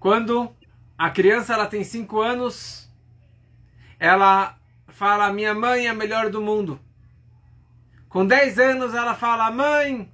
Quando 0.00 0.50
a 0.96 1.10
criança 1.10 1.52
ela 1.52 1.66
tem 1.66 1.84
5 1.84 2.22
anos, 2.22 2.90
ela 3.98 4.58
fala: 4.88 5.30
Minha 5.30 5.54
mãe 5.54 5.86
é 5.86 5.90
a 5.90 5.94
melhor 5.94 6.30
do 6.30 6.40
mundo. 6.40 6.80
Com 8.08 8.26
10 8.26 8.58
anos, 8.58 8.94
ela 8.94 9.14
fala: 9.14 9.50
Mãe, 9.50 10.10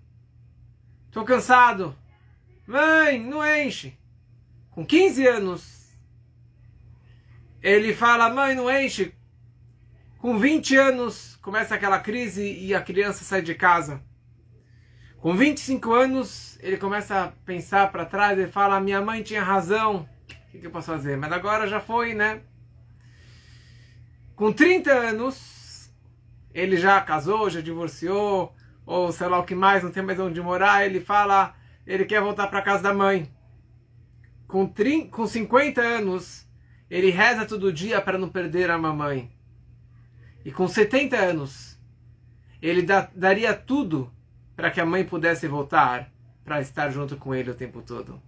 estou 1.06 1.24
cansado. 1.24 1.96
Mãe, 2.66 3.20
não 3.20 3.46
enche. 3.46 3.96
Com 4.72 4.84
15 4.84 5.24
anos, 5.24 5.96
ele 7.62 7.94
fala: 7.94 8.28
Mãe, 8.28 8.56
não 8.56 8.68
enche. 8.68 9.14
Com 10.18 10.36
20 10.36 10.76
anos, 10.76 11.36
começa 11.36 11.76
aquela 11.76 12.00
crise 12.00 12.42
e 12.42 12.74
a 12.74 12.82
criança 12.82 13.22
sai 13.22 13.40
de 13.40 13.54
casa. 13.54 14.02
Com 15.26 15.34
25 15.34 15.92
anos, 15.92 16.56
ele 16.62 16.76
começa 16.76 17.24
a 17.24 17.28
pensar 17.44 17.90
para 17.90 18.04
trás 18.04 18.38
e 18.38 18.46
fala: 18.46 18.78
Minha 18.78 19.02
mãe 19.02 19.24
tinha 19.24 19.42
razão, 19.42 20.08
o 20.28 20.50
que, 20.52 20.58
que 20.60 20.66
eu 20.68 20.70
posso 20.70 20.86
fazer? 20.86 21.16
Mas 21.16 21.32
agora 21.32 21.66
já 21.66 21.80
foi, 21.80 22.14
né? 22.14 22.42
Com 24.36 24.52
30 24.52 24.88
anos, 24.88 25.92
ele 26.54 26.76
já 26.76 27.00
casou, 27.00 27.50
já 27.50 27.60
divorciou, 27.60 28.54
ou 28.86 29.10
sei 29.10 29.26
lá 29.26 29.40
o 29.40 29.44
que 29.44 29.56
mais, 29.56 29.82
não 29.82 29.90
tem 29.90 30.00
mais 30.00 30.20
onde 30.20 30.40
morar. 30.40 30.86
Ele 30.86 31.00
fala: 31.00 31.56
ele 31.84 32.04
quer 32.04 32.20
voltar 32.20 32.46
para 32.46 32.62
casa 32.62 32.84
da 32.84 32.94
mãe. 32.94 33.28
Com, 34.46 34.64
30, 34.64 35.10
com 35.10 35.26
50 35.26 35.80
anos, 35.80 36.48
ele 36.88 37.10
reza 37.10 37.44
todo 37.44 37.72
dia 37.72 38.00
para 38.00 38.16
não 38.16 38.28
perder 38.28 38.70
a 38.70 38.78
mamãe. 38.78 39.36
E 40.44 40.52
com 40.52 40.68
70 40.68 41.16
anos, 41.16 41.76
ele 42.62 42.86
daria 43.16 43.52
tudo 43.54 44.14
para 44.56 44.70
que 44.70 44.80
a 44.80 44.86
mãe 44.86 45.04
pudesse 45.04 45.46
voltar 45.46 46.10
para 46.44 46.60
estar 46.60 46.90
junto 46.90 47.16
com 47.16 47.34
ele 47.34 47.50
o 47.50 47.54
tempo 47.54 47.82
todo. 47.82 48.20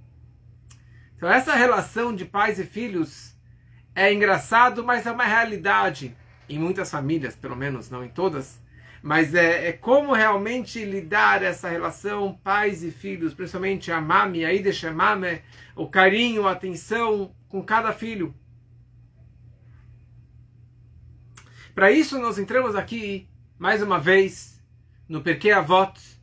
Então 1.16 1.28
essa 1.28 1.54
relação 1.54 2.14
de 2.14 2.24
pais 2.24 2.58
e 2.58 2.64
filhos 2.64 3.36
é 3.94 4.12
engraçado, 4.12 4.84
mas 4.84 5.06
é 5.06 5.10
uma 5.10 5.24
realidade 5.24 6.16
em 6.48 6.58
muitas 6.58 6.90
famílias, 6.90 7.34
pelo 7.34 7.56
menos 7.56 7.90
não 7.90 8.04
em 8.04 8.08
todas. 8.08 8.60
Mas 9.02 9.34
é, 9.34 9.68
é 9.68 9.72
como 9.72 10.12
realmente 10.12 10.84
lidar 10.84 11.42
essa 11.42 11.68
relação 11.68 12.38
pais 12.42 12.82
e 12.82 12.90
filhos, 12.90 13.32
principalmente 13.32 13.90
a 13.90 14.00
mami, 14.00 14.40
deixa 14.60 14.92
mame, 14.92 15.40
o 15.74 15.88
carinho, 15.88 16.46
a 16.46 16.52
atenção 16.52 17.34
com 17.48 17.62
cada 17.62 17.92
filho. 17.92 18.34
Para 21.74 21.92
isso 21.92 22.18
nós 22.18 22.38
entramos 22.38 22.74
aqui 22.74 23.28
mais 23.56 23.82
uma 23.82 24.00
vez 24.00 24.60
no 25.08 25.22
Perquê 25.22 25.52
Avot, 25.52 26.17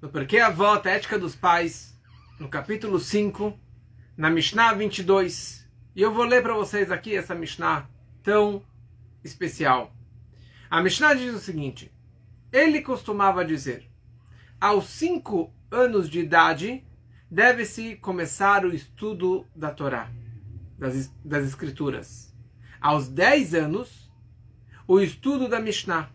no 0.00 0.08
Porquê 0.08 0.38
Avot, 0.38 0.88
a 0.88 0.92
Ética 0.92 1.18
dos 1.18 1.36
Pais, 1.36 1.94
no 2.38 2.48
capítulo 2.48 2.98
5, 2.98 3.58
na 4.16 4.30
Mishnah 4.30 4.72
22. 4.72 5.68
E 5.94 6.00
eu 6.00 6.12
vou 6.12 6.24
ler 6.24 6.42
para 6.42 6.54
vocês 6.54 6.90
aqui 6.90 7.14
essa 7.14 7.34
Mishnah 7.34 7.86
tão 8.22 8.64
especial. 9.22 9.94
A 10.70 10.82
Mishnah 10.82 11.14
diz 11.14 11.34
o 11.34 11.38
seguinte: 11.38 11.92
Ele 12.50 12.80
costumava 12.80 13.44
dizer, 13.44 13.90
aos 14.58 14.86
5 14.86 15.52
anos 15.70 16.08
de 16.08 16.20
idade, 16.20 16.82
deve-se 17.30 17.96
começar 17.96 18.64
o 18.64 18.74
estudo 18.74 19.46
da 19.54 19.70
Torá, 19.70 20.10
das, 20.78 21.12
das 21.22 21.44
Escrituras. 21.46 22.34
Aos 22.80 23.06
10 23.06 23.54
anos, 23.54 24.10
o 24.88 24.98
estudo 24.98 25.46
da 25.46 25.60
Mishnah. 25.60 26.10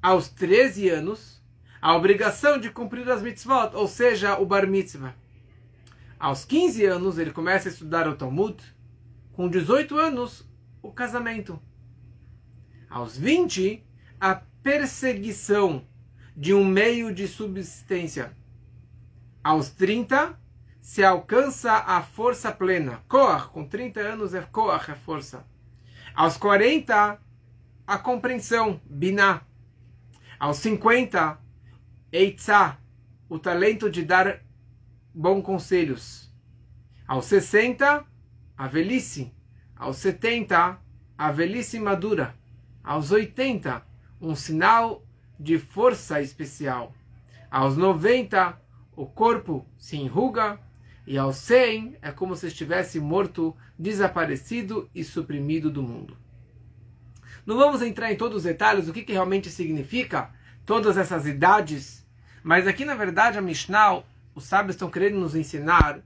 Aos 0.00 0.30
13 0.30 0.88
anos, 0.88 1.41
a 1.82 1.96
obrigação 1.96 2.58
de 2.58 2.70
cumprir 2.70 3.10
as 3.10 3.20
mitzvot, 3.20 3.74
ou 3.74 3.88
seja, 3.88 4.38
o 4.38 4.46
bar 4.46 4.68
mitzvah. 4.68 5.16
Aos 6.16 6.44
15 6.44 6.84
anos 6.84 7.18
ele 7.18 7.32
começa 7.32 7.68
a 7.68 7.72
estudar 7.72 8.06
o 8.06 8.14
Talmud, 8.14 8.62
com 9.32 9.48
18 9.48 9.98
anos 9.98 10.48
o 10.80 10.92
casamento. 10.92 11.60
Aos 12.88 13.16
20, 13.18 13.84
a 14.20 14.36
perseguição 14.62 15.84
de 16.36 16.54
um 16.54 16.64
meio 16.64 17.12
de 17.12 17.26
subsistência. 17.26 18.32
Aos 19.42 19.70
30, 19.70 20.38
se 20.80 21.02
alcança 21.02 21.72
a 21.72 22.00
força 22.00 22.52
plena. 22.52 23.02
Koach, 23.08 23.48
com 23.48 23.64
30 23.66 23.98
anos 23.98 24.34
é 24.34 24.42
Koach, 24.42 24.88
é 24.88 24.94
força. 24.94 25.44
Aos 26.14 26.36
40, 26.36 27.20
a 27.84 27.98
compreensão, 27.98 28.80
Binah. 28.84 29.44
Aos 30.38 30.58
50, 30.58 31.41
Eitzá, 32.12 32.78
o 33.26 33.38
talento 33.38 33.90
de 33.90 34.04
dar 34.04 34.42
bons 35.14 35.40
conselhos. 35.42 36.30
Aos 37.08 37.24
60, 37.24 38.04
a 38.54 38.68
velhice. 38.68 39.32
Aos 39.74 39.96
70, 39.96 40.78
a 41.16 41.32
velhice 41.32 41.80
madura. 41.80 42.34
Aos 42.84 43.10
80, 43.10 43.82
um 44.20 44.34
sinal 44.34 45.02
de 45.40 45.58
força 45.58 46.20
especial. 46.20 46.94
Aos 47.50 47.78
90, 47.78 48.60
o 48.94 49.06
corpo 49.06 49.66
se 49.78 49.96
enruga. 49.96 50.60
E 51.06 51.16
aos 51.16 51.36
100, 51.36 51.96
é 52.02 52.12
como 52.12 52.36
se 52.36 52.48
estivesse 52.48 53.00
morto, 53.00 53.56
desaparecido 53.78 54.90
e 54.94 55.02
suprimido 55.02 55.70
do 55.70 55.82
mundo. 55.82 56.18
Não 57.46 57.56
vamos 57.56 57.80
entrar 57.80 58.12
em 58.12 58.16
todos 58.16 58.36
os 58.36 58.44
detalhes 58.44 58.84
do 58.84 58.92
que, 58.92 59.02
que 59.02 59.12
realmente 59.12 59.48
significa 59.48 60.30
todas 60.66 60.96
essas 60.98 61.26
idades 61.26 62.01
mas 62.42 62.66
aqui, 62.66 62.84
na 62.84 62.94
verdade, 62.94 63.38
a 63.38 63.42
Mishnah, 63.42 64.02
os 64.34 64.44
sábios 64.44 64.74
estão 64.74 64.90
querendo 64.90 65.18
nos 65.18 65.34
ensinar 65.34 66.00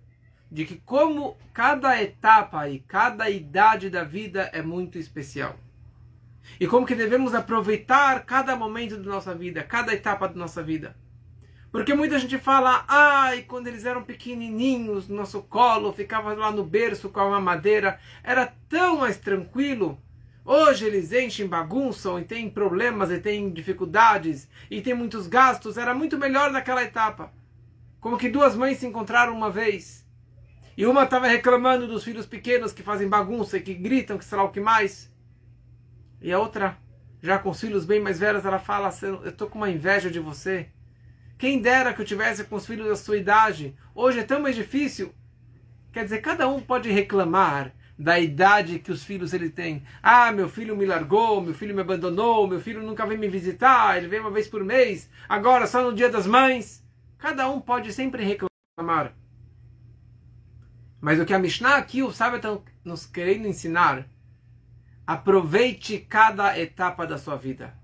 de 0.50 0.64
que 0.64 0.76
como 0.76 1.36
cada 1.52 2.00
etapa 2.00 2.68
e 2.68 2.80
cada 2.80 3.28
idade 3.28 3.90
da 3.90 4.04
vida 4.04 4.50
é 4.52 4.62
muito 4.62 4.98
especial. 4.98 5.56
E 6.60 6.66
como 6.66 6.86
que 6.86 6.94
devemos 6.94 7.34
aproveitar 7.34 8.24
cada 8.24 8.54
momento 8.54 8.96
da 8.96 9.10
nossa 9.10 9.34
vida, 9.34 9.62
cada 9.62 9.92
etapa 9.92 10.28
da 10.28 10.34
nossa 10.34 10.62
vida. 10.62 10.96
Porque 11.72 11.92
muita 11.92 12.18
gente 12.18 12.38
fala, 12.38 12.84
ai, 12.88 13.42
quando 13.42 13.66
eles 13.66 13.84
eram 13.84 14.02
pequenininhos, 14.02 15.08
no 15.08 15.16
nosso 15.16 15.42
colo, 15.42 15.92
ficava 15.92 16.32
lá 16.32 16.50
no 16.50 16.64
berço 16.64 17.10
com 17.10 17.20
a 17.20 17.30
mamadeira, 17.30 17.98
era 18.22 18.46
tão 18.68 18.98
mais 18.98 19.18
tranquilo. 19.18 20.00
Hoje 20.48 20.86
eles 20.86 21.12
enchem, 21.12 21.48
bagunçam 21.48 22.20
e 22.20 22.24
têm 22.24 22.48
problemas 22.48 23.10
e 23.10 23.18
têm 23.18 23.50
dificuldades 23.50 24.48
e 24.70 24.80
têm 24.80 24.94
muitos 24.94 25.26
gastos. 25.26 25.76
Era 25.76 25.92
muito 25.92 26.16
melhor 26.16 26.52
naquela 26.52 26.84
etapa. 26.84 27.32
Como 27.98 28.16
que 28.16 28.28
duas 28.28 28.54
mães 28.54 28.78
se 28.78 28.86
encontraram 28.86 29.34
uma 29.34 29.50
vez. 29.50 30.06
E 30.76 30.86
uma 30.86 31.02
estava 31.02 31.26
reclamando 31.26 31.88
dos 31.88 32.04
filhos 32.04 32.26
pequenos 32.26 32.72
que 32.72 32.84
fazem 32.84 33.08
bagunça 33.08 33.56
e 33.56 33.60
que 33.60 33.74
gritam, 33.74 34.16
que 34.16 34.24
sei 34.24 34.38
lá 34.38 34.44
o 34.44 34.52
que 34.52 34.60
mais. 34.60 35.12
E 36.22 36.32
a 36.32 36.38
outra, 36.38 36.78
já 37.20 37.40
com 37.40 37.50
os 37.50 37.60
filhos 37.60 37.84
bem 37.84 37.98
mais 37.98 38.20
velhos, 38.20 38.44
ela 38.44 38.60
fala: 38.60 38.90
Eu 39.02 39.26
estou 39.26 39.48
com 39.48 39.58
uma 39.58 39.68
inveja 39.68 40.08
de 40.08 40.20
você. 40.20 40.68
Quem 41.36 41.60
dera 41.60 41.92
que 41.92 42.02
eu 42.02 42.06
tivesse 42.06 42.44
com 42.44 42.54
os 42.54 42.66
filhos 42.66 42.86
da 42.86 42.94
sua 42.94 43.16
idade. 43.16 43.76
Hoje 43.92 44.20
é 44.20 44.22
tão 44.22 44.40
mais 44.40 44.54
difícil. 44.54 45.12
Quer 45.92 46.04
dizer, 46.04 46.20
cada 46.20 46.46
um 46.46 46.60
pode 46.60 46.88
reclamar 46.88 47.74
da 47.98 48.18
idade 48.18 48.78
que 48.78 48.92
os 48.92 49.04
filhos 49.04 49.32
ele 49.32 49.48
tem. 49.48 49.82
Ah, 50.02 50.30
meu 50.30 50.48
filho 50.48 50.76
me 50.76 50.84
largou, 50.84 51.40
meu 51.40 51.54
filho 51.54 51.74
me 51.74 51.80
abandonou, 51.80 52.46
meu 52.46 52.60
filho 52.60 52.82
nunca 52.82 53.06
vem 53.06 53.16
me 53.16 53.28
visitar, 53.28 53.96
ele 53.96 54.08
vem 54.08 54.20
uma 54.20 54.30
vez 54.30 54.46
por 54.46 54.62
mês, 54.62 55.10
agora 55.28 55.66
só 55.66 55.82
no 55.82 55.94
dia 55.94 56.10
das 56.10 56.26
mães. 56.26 56.84
Cada 57.18 57.48
um 57.48 57.60
pode 57.60 57.92
sempre 57.92 58.22
reclamar. 58.22 59.14
Mas 61.00 61.18
o 61.18 61.24
que 61.24 61.32
a 61.32 61.38
Mishnah 61.38 61.76
aqui, 61.76 62.02
o 62.02 62.12
sábio 62.12 62.36
está 62.36 62.58
nos 62.84 63.06
querendo 63.06 63.46
ensinar, 63.46 64.06
aproveite 65.06 65.98
cada 65.98 66.58
etapa 66.58 67.06
da 67.06 67.16
sua 67.16 67.36
vida. 67.36 67.74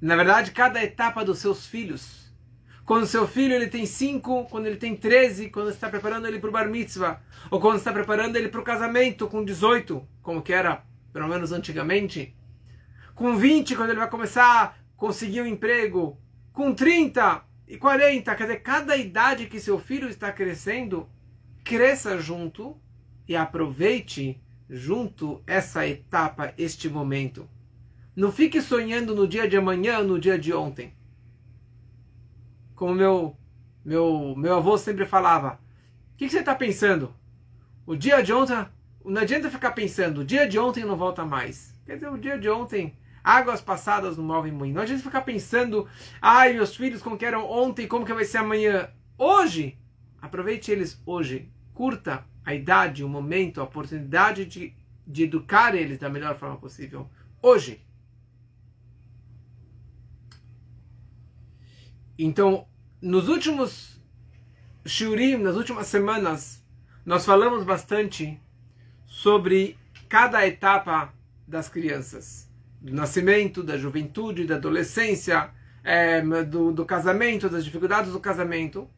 Na 0.00 0.16
verdade, 0.16 0.50
cada 0.50 0.82
etapa 0.82 1.24
dos 1.24 1.38
seus 1.38 1.66
filhos 1.66 2.23
quando 2.84 3.06
seu 3.06 3.26
filho 3.26 3.54
ele 3.54 3.68
tem 3.68 3.86
5, 3.86 4.46
quando 4.50 4.66
ele 4.66 4.76
tem 4.76 4.94
13, 4.94 5.48
quando 5.48 5.70
está 5.70 5.88
preparando 5.88 6.26
ele 6.26 6.38
para 6.38 6.50
o 6.50 6.52
bar 6.52 6.68
mitzvah, 6.68 7.20
ou 7.50 7.58
quando 7.58 7.78
está 7.78 7.90
preparando 7.92 8.36
ele 8.36 8.48
para 8.48 8.60
o 8.60 8.64
casamento 8.64 9.26
com 9.26 9.42
18, 9.42 10.06
como 10.22 10.42
que 10.42 10.52
era 10.52 10.84
pelo 11.12 11.28
menos 11.28 11.50
antigamente, 11.50 12.36
com 13.14 13.36
20, 13.36 13.74
quando 13.74 13.90
ele 13.90 14.00
vai 14.00 14.10
começar 14.10 14.64
a 14.64 14.74
conseguir 14.96 15.40
um 15.40 15.46
emprego, 15.46 16.18
com 16.52 16.74
30 16.74 17.42
e 17.66 17.78
40, 17.78 18.34
quer 18.34 18.42
dizer, 18.42 18.62
cada 18.62 18.96
idade 18.96 19.46
que 19.46 19.60
seu 19.60 19.78
filho 19.78 20.08
está 20.08 20.30
crescendo, 20.30 21.08
cresça 21.62 22.18
junto 22.18 22.76
e 23.26 23.34
aproveite 23.34 24.42
junto 24.68 25.42
essa 25.46 25.86
etapa, 25.86 26.52
este 26.58 26.88
momento. 26.90 27.48
Não 28.14 28.30
fique 28.30 28.60
sonhando 28.60 29.14
no 29.14 29.26
dia 29.26 29.48
de 29.48 29.56
amanhã, 29.56 30.02
no 30.02 30.18
dia 30.18 30.38
de 30.38 30.52
ontem 30.52 30.92
como 32.74 32.94
meu, 32.94 33.36
meu, 33.84 34.34
meu 34.36 34.56
avô 34.56 34.76
sempre 34.76 35.04
falava, 35.04 35.60
o 36.12 36.16
que, 36.16 36.26
que 36.26 36.30
você 36.30 36.40
está 36.40 36.54
pensando? 36.54 37.14
O 37.86 37.94
dia 37.94 38.22
de 38.22 38.32
ontem, 38.32 38.66
não 39.04 39.22
adianta 39.22 39.50
ficar 39.50 39.72
pensando, 39.72 40.22
o 40.22 40.24
dia 40.24 40.48
de 40.48 40.58
ontem 40.58 40.84
não 40.84 40.96
volta 40.96 41.24
mais. 41.24 41.78
Quer 41.84 41.94
dizer, 41.94 42.08
o 42.08 42.18
dia 42.18 42.38
de 42.38 42.48
ontem, 42.48 42.96
águas 43.22 43.60
passadas 43.60 44.16
não 44.16 44.24
movem 44.24 44.52
muito. 44.52 44.74
Não 44.74 44.82
adianta 44.82 45.02
ficar 45.02 45.22
pensando, 45.22 45.86
ai, 46.20 46.54
meus 46.54 46.74
filhos 46.74 47.02
como 47.02 47.18
que 47.18 47.26
eram 47.26 47.48
ontem, 47.50 47.86
como 47.86 48.06
que 48.06 48.12
vai 48.12 48.24
ser 48.24 48.38
amanhã. 48.38 48.88
Hoje, 49.18 49.78
aproveite 50.20 50.70
eles 50.70 51.00
hoje, 51.04 51.50
curta 51.74 52.24
a 52.44 52.54
idade, 52.54 53.04
o 53.04 53.08
momento, 53.08 53.60
a 53.60 53.64
oportunidade 53.64 54.46
de, 54.46 54.74
de 55.06 55.24
educar 55.24 55.74
eles 55.74 55.98
da 55.98 56.08
melhor 56.08 56.36
forma 56.36 56.56
possível. 56.56 57.08
Hoje. 57.42 57.83
Então, 62.18 62.66
nos 63.02 63.28
últimos 63.28 64.00
shurim, 64.86 65.36
nas 65.36 65.56
últimas 65.56 65.86
semanas, 65.88 66.64
nós 67.04 67.24
falamos 67.24 67.64
bastante 67.64 68.40
sobre 69.04 69.76
cada 70.08 70.46
etapa 70.46 71.12
das 71.46 71.68
crianças. 71.68 72.48
Do 72.80 72.94
nascimento, 72.94 73.62
da 73.62 73.76
juventude, 73.76 74.46
da 74.46 74.56
adolescência, 74.56 75.50
é, 75.82 76.22
do, 76.44 76.72
do 76.72 76.84
casamento, 76.84 77.48
das 77.48 77.64
dificuldades 77.64 78.12
do 78.12 78.20
casamento. 78.20 78.88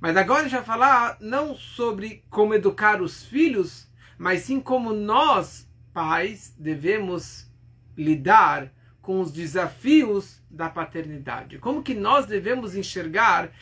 Mas 0.00 0.16
agora 0.16 0.40
a 0.40 0.42
gente 0.44 0.52
vai 0.52 0.64
falar 0.64 1.16
não 1.20 1.54
sobre 1.54 2.24
como 2.30 2.54
educar 2.54 3.02
os 3.02 3.24
filhos, 3.24 3.88
mas 4.16 4.42
sim 4.42 4.60
como 4.60 4.92
nós, 4.92 5.68
pais, 5.92 6.54
devemos 6.58 7.50
lidar 7.96 8.72
com 9.04 9.20
os 9.20 9.30
desafios 9.30 10.42
da 10.50 10.70
paternidade. 10.70 11.58
Como 11.58 11.82
que 11.82 11.94
nós 11.94 12.24
devemos 12.24 12.74
enxergar 12.74 13.52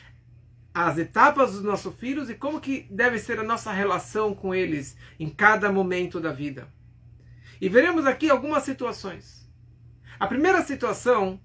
as 0.73 0.97
etapas 0.97 1.53
dos 1.53 1.63
nossos 1.63 1.95
filhos 1.97 2.31
e 2.31 2.35
como 2.35 2.61
que 2.61 2.87
deve 2.89 3.19
ser 3.19 3.41
a 3.41 3.43
nossa 3.43 3.73
relação 3.73 4.35
com 4.35 4.55
eles 4.55 4.97
em 5.19 5.29
cada 5.29 5.71
momento 5.71 6.21
da 6.21 6.33
vida. 6.33 6.67
E 7.61 7.69
veremos 7.69 8.07
aqui 8.07 8.31
algumas 8.31 8.63
situações. 8.63 9.51
A 10.19 10.27
primeira 10.27 10.63
situação 10.63 11.41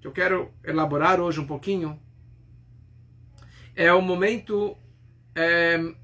que 0.00 0.06
eu 0.06 0.12
quero 0.12 0.50
elaborar 0.64 1.20
hoje 1.20 1.40
um 1.40 1.46
pouquinho 1.46 2.00
é 3.74 3.92
o 3.92 4.00
momento 4.00 4.76
é, 5.34 5.94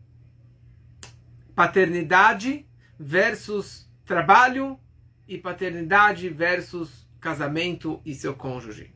paternidade 1.54 2.66
versus 2.98 3.88
trabalho 4.04 4.78
e 5.26 5.38
paternidade 5.38 6.28
versus 6.28 7.07
casamento 7.20 8.00
e 8.04 8.14
seu 8.14 8.34
cônjuge. 8.34 8.94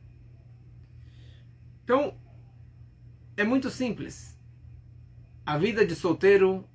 Então, 1.83 2.17
é 3.35 3.43
muito 3.43 3.69
simples. 3.69 4.39
A 5.45 5.57
vida 5.57 5.85
de 5.85 5.95
solteiro, 5.95 6.67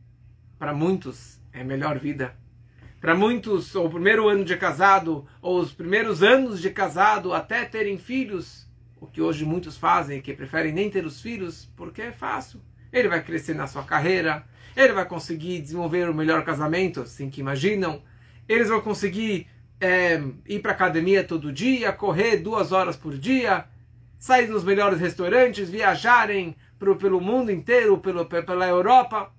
para 0.58 0.74
muitos, 0.74 1.40
é 1.52 1.62
a 1.62 1.64
melhor 1.64 1.98
vida. 1.98 2.36
Para 3.00 3.14
muitos, 3.14 3.74
o 3.74 3.88
primeiro 3.88 4.28
ano 4.28 4.44
de 4.44 4.56
casado, 4.56 5.26
ou 5.40 5.60
os 5.60 5.72
primeiros 5.72 6.22
anos 6.22 6.60
de 6.60 6.68
casado, 6.70 7.32
até 7.32 7.64
terem 7.64 7.96
filhos, 7.96 8.68
o 9.00 9.06
que 9.06 9.22
hoje 9.22 9.44
muitos 9.44 9.76
fazem, 9.76 10.20
que 10.20 10.34
preferem 10.34 10.72
nem 10.72 10.90
ter 10.90 11.06
os 11.06 11.22
filhos, 11.22 11.72
porque 11.76 12.02
é 12.02 12.12
fácil. 12.12 12.60
Ele 12.92 13.08
vai 13.08 13.22
crescer 13.22 13.54
na 13.54 13.66
sua 13.66 13.84
carreira, 13.84 14.44
ele 14.76 14.92
vai 14.92 15.06
conseguir 15.06 15.60
desenvolver 15.60 16.10
o 16.10 16.14
melhor 16.14 16.44
casamento, 16.44 17.02
assim 17.02 17.30
que 17.30 17.40
imaginam. 17.40 18.02
Eles 18.48 18.68
vão 18.68 18.80
conseguir 18.80 19.46
é, 19.80 20.20
ir 20.46 20.60
para 20.60 20.72
academia 20.72 21.22
todo 21.24 21.52
dia, 21.52 21.92
correr 21.92 22.38
duas 22.38 22.72
horas 22.72 22.96
por 22.96 23.16
dia, 23.16 23.66
sair 24.18 24.48
nos 24.48 24.64
melhores 24.64 25.00
restaurantes, 25.00 25.70
viajarem 25.70 26.56
pro, 26.78 26.96
pelo 26.96 27.20
mundo 27.20 27.50
inteiro, 27.50 27.98
pelo, 27.98 28.26
pela 28.26 28.66
Europa. 28.66 29.32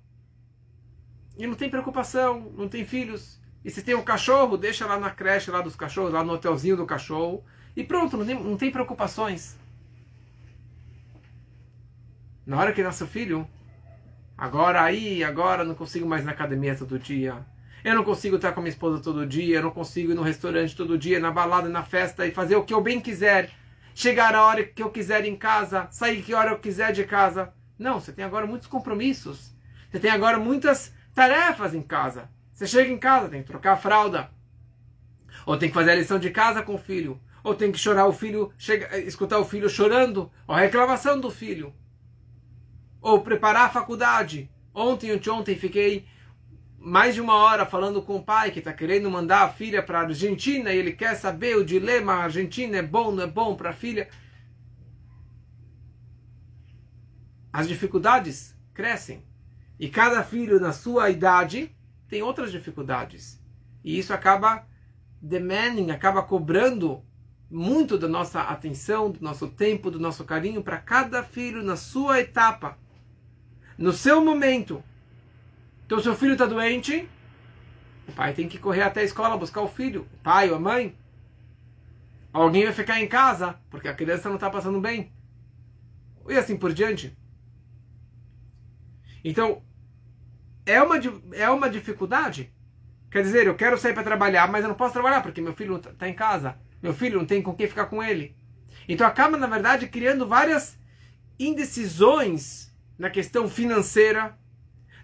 E 1.36 1.46
não 1.46 1.54
tem 1.54 1.70
preocupação, 1.70 2.52
não 2.56 2.68
tem 2.68 2.84
filhos. 2.84 3.40
E 3.64 3.70
se 3.70 3.82
tem 3.82 3.94
um 3.94 4.02
cachorro, 4.02 4.56
deixa 4.56 4.86
lá 4.86 4.98
na 4.98 5.10
creche 5.10 5.50
lá 5.50 5.60
dos 5.60 5.76
cachorros, 5.76 6.12
lá 6.12 6.24
no 6.24 6.32
hotelzinho 6.32 6.76
do 6.76 6.86
cachorro. 6.86 7.44
E 7.76 7.84
pronto, 7.84 8.16
não 8.16 8.24
tem, 8.24 8.34
não 8.34 8.56
tem 8.56 8.70
preocupações. 8.70 9.58
Na 12.46 12.58
hora 12.58 12.72
que 12.72 12.82
nasce 12.82 13.04
o 13.04 13.06
filho, 13.06 13.46
agora 14.36 14.82
aí, 14.82 15.22
agora 15.22 15.62
não 15.62 15.74
consigo 15.74 16.06
mais 16.06 16.24
na 16.24 16.32
academia 16.32 16.74
todo 16.74 16.98
dia. 16.98 17.44
Eu 17.82 17.94
não 17.94 18.04
consigo 18.04 18.36
estar 18.36 18.52
com 18.52 18.60
a 18.60 18.62
minha 18.62 18.72
esposa 18.72 19.02
todo 19.02 19.26
dia, 19.26 19.56
eu 19.56 19.62
não 19.62 19.70
consigo 19.70 20.12
ir 20.12 20.14
no 20.14 20.22
restaurante 20.22 20.76
todo 20.76 20.98
dia, 20.98 21.18
na 21.18 21.30
balada, 21.30 21.68
na 21.68 21.82
festa 21.82 22.26
e 22.26 22.30
fazer 22.30 22.56
o 22.56 22.64
que 22.64 22.74
eu 22.74 22.80
bem 22.80 23.00
quiser. 23.00 23.50
Chegar 23.94 24.34
a 24.34 24.44
hora 24.44 24.64
que 24.64 24.82
eu 24.82 24.90
quiser 24.90 25.24
em 25.24 25.34
casa, 25.34 25.88
sair 25.90 26.22
que 26.22 26.34
hora 26.34 26.50
eu 26.50 26.58
quiser 26.58 26.92
de 26.92 27.04
casa. 27.04 27.52
Não, 27.78 27.98
você 27.98 28.12
tem 28.12 28.24
agora 28.24 28.46
muitos 28.46 28.68
compromissos. 28.68 29.54
Você 29.90 29.98
tem 29.98 30.10
agora 30.10 30.38
muitas 30.38 30.94
tarefas 31.14 31.74
em 31.74 31.82
casa. 31.82 32.28
Você 32.52 32.66
chega 32.66 32.90
em 32.90 32.98
casa, 32.98 33.28
tem 33.28 33.40
que 33.40 33.48
trocar 33.48 33.72
a 33.72 33.76
fralda. 33.76 34.30
Ou 35.46 35.56
tem 35.56 35.70
que 35.70 35.74
fazer 35.74 35.92
a 35.92 35.96
lição 35.96 36.18
de 36.18 36.30
casa 36.30 36.62
com 36.62 36.74
o 36.74 36.78
filho. 36.78 37.18
Ou 37.42 37.54
tem 37.54 37.72
que 37.72 37.78
chorar 37.78 38.06
o 38.06 38.12
filho, 38.12 38.52
chega, 38.58 38.98
escutar 38.98 39.38
o 39.38 39.44
filho 39.44 39.68
chorando. 39.68 40.30
Ou 40.46 40.54
a 40.54 40.60
reclamação 40.60 41.18
do 41.18 41.30
filho. 41.30 41.74
Ou 43.00 43.22
preparar 43.22 43.66
a 43.66 43.70
faculdade. 43.70 44.50
Ontem, 44.74 45.18
ontem 45.30 45.56
fiquei 45.56 46.06
mais 46.82 47.14
de 47.14 47.20
uma 47.20 47.34
hora 47.34 47.66
falando 47.66 48.00
com 48.00 48.16
o 48.16 48.24
pai 48.24 48.50
que 48.50 48.58
está 48.58 48.72
querendo 48.72 49.10
mandar 49.10 49.42
a 49.42 49.50
filha 49.50 49.82
para 49.82 49.98
a 49.98 50.02
Argentina 50.04 50.72
e 50.72 50.78
ele 50.78 50.92
quer 50.92 51.14
saber 51.14 51.56
o 51.56 51.64
dilema: 51.64 52.14
a 52.14 52.24
Argentina 52.24 52.78
é 52.78 52.82
bom, 52.82 53.12
não 53.12 53.24
é 53.24 53.26
bom 53.26 53.54
para 53.54 53.70
a 53.70 53.74
filha. 53.74 54.08
As 57.52 57.68
dificuldades 57.68 58.56
crescem. 58.72 59.22
E 59.78 59.88
cada 59.88 60.22
filho, 60.22 60.58
na 60.58 60.72
sua 60.72 61.10
idade, 61.10 61.74
tem 62.08 62.22
outras 62.22 62.50
dificuldades. 62.50 63.38
E 63.84 63.98
isso 63.98 64.14
acaba 64.14 64.66
demanding, 65.20 65.90
acaba 65.90 66.22
cobrando 66.22 67.02
muito 67.50 67.98
da 67.98 68.08
nossa 68.08 68.42
atenção, 68.42 69.10
do 69.10 69.20
nosso 69.20 69.48
tempo, 69.48 69.90
do 69.90 69.98
nosso 69.98 70.24
carinho 70.24 70.62
para 70.62 70.78
cada 70.78 71.22
filho 71.22 71.62
na 71.62 71.76
sua 71.76 72.20
etapa, 72.20 72.78
no 73.76 73.92
seu 73.92 74.24
momento. 74.24 74.82
Então, 75.90 75.98
seu 76.00 76.14
filho 76.14 76.34
está 76.34 76.46
doente, 76.46 77.08
o 78.06 78.12
pai 78.12 78.32
tem 78.32 78.48
que 78.48 78.60
correr 78.60 78.82
até 78.82 79.00
a 79.00 79.02
escola 79.02 79.36
buscar 79.36 79.60
o 79.60 79.66
filho, 79.66 80.02
o 80.02 80.18
pai 80.18 80.48
ou 80.48 80.54
a 80.54 80.60
mãe. 80.60 80.96
Alguém 82.32 82.62
vai 82.62 82.72
ficar 82.72 83.00
em 83.00 83.08
casa 83.08 83.58
porque 83.68 83.88
a 83.88 83.94
criança 83.94 84.28
não 84.28 84.36
está 84.36 84.48
passando 84.48 84.80
bem. 84.80 85.12
E 86.28 86.36
assim 86.36 86.56
por 86.56 86.72
diante. 86.72 87.18
Então, 89.24 89.64
é 90.64 90.80
uma, 90.80 90.94
é 91.32 91.50
uma 91.50 91.68
dificuldade. 91.68 92.54
Quer 93.10 93.24
dizer, 93.24 93.48
eu 93.48 93.56
quero 93.56 93.76
sair 93.76 93.92
para 93.92 94.04
trabalhar, 94.04 94.48
mas 94.48 94.62
eu 94.62 94.68
não 94.68 94.76
posso 94.76 94.92
trabalhar 94.92 95.24
porque 95.24 95.40
meu 95.40 95.54
filho 95.54 95.74
está 95.74 96.08
em 96.08 96.14
casa. 96.14 96.56
Meu 96.80 96.94
filho 96.94 97.18
não 97.18 97.26
tem 97.26 97.42
com 97.42 97.52
quem 97.52 97.66
ficar 97.66 97.86
com 97.86 98.00
ele. 98.00 98.36
Então 98.88 99.04
acaba, 99.04 99.36
na 99.36 99.48
verdade, 99.48 99.88
criando 99.88 100.24
várias 100.24 100.78
indecisões 101.36 102.72
na 102.96 103.10
questão 103.10 103.48
financeira, 103.48 104.38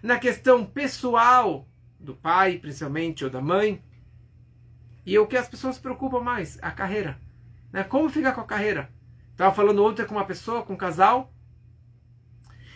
na 0.01 0.19
questão 0.19 0.65
pessoal 0.65 1.67
do 1.99 2.15
pai, 2.15 2.57
principalmente, 2.57 3.23
ou 3.23 3.29
da 3.29 3.41
mãe. 3.41 3.83
E 5.05 5.17
o 5.17 5.27
que 5.27 5.37
as 5.37 5.47
pessoas 5.47 5.75
se 5.75 5.81
preocupam 5.81 6.19
mais? 6.19 6.57
A 6.61 6.71
carreira. 6.71 7.19
Né? 7.71 7.83
Como 7.83 8.09
ficar 8.09 8.33
com 8.33 8.41
a 8.41 8.45
carreira? 8.45 8.89
Estava 9.31 9.53
falando 9.53 9.83
ontem 9.85 10.05
com 10.05 10.15
uma 10.15 10.25
pessoa, 10.25 10.63
com 10.63 10.73
um 10.73 10.77
casal, 10.77 11.31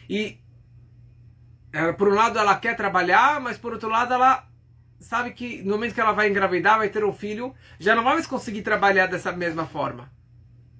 e 0.10 0.40
ela, 1.74 1.94
por 1.94 2.10
um 2.10 2.14
lado 2.14 2.38
ela 2.38 2.56
quer 2.58 2.76
trabalhar, 2.76 3.40
mas 3.40 3.58
por 3.58 3.74
outro 3.74 3.90
lado 3.90 4.14
ela 4.14 4.48
sabe 5.00 5.32
que 5.32 5.64
no 5.64 5.72
momento 5.72 5.94
que 5.94 6.02
ela 6.02 6.12
vai 6.12 6.30
engravidar, 6.30 6.78
vai 6.78 6.90
ter 6.90 7.04
um 7.04 7.14
filho, 7.14 7.56
já 7.80 7.96
não 7.96 8.04
vai 8.04 8.14
mais 8.14 8.28
conseguir 8.28 8.62
trabalhar 8.62 9.08
dessa 9.08 9.32
mesma 9.32 9.66
forma. 9.66 10.12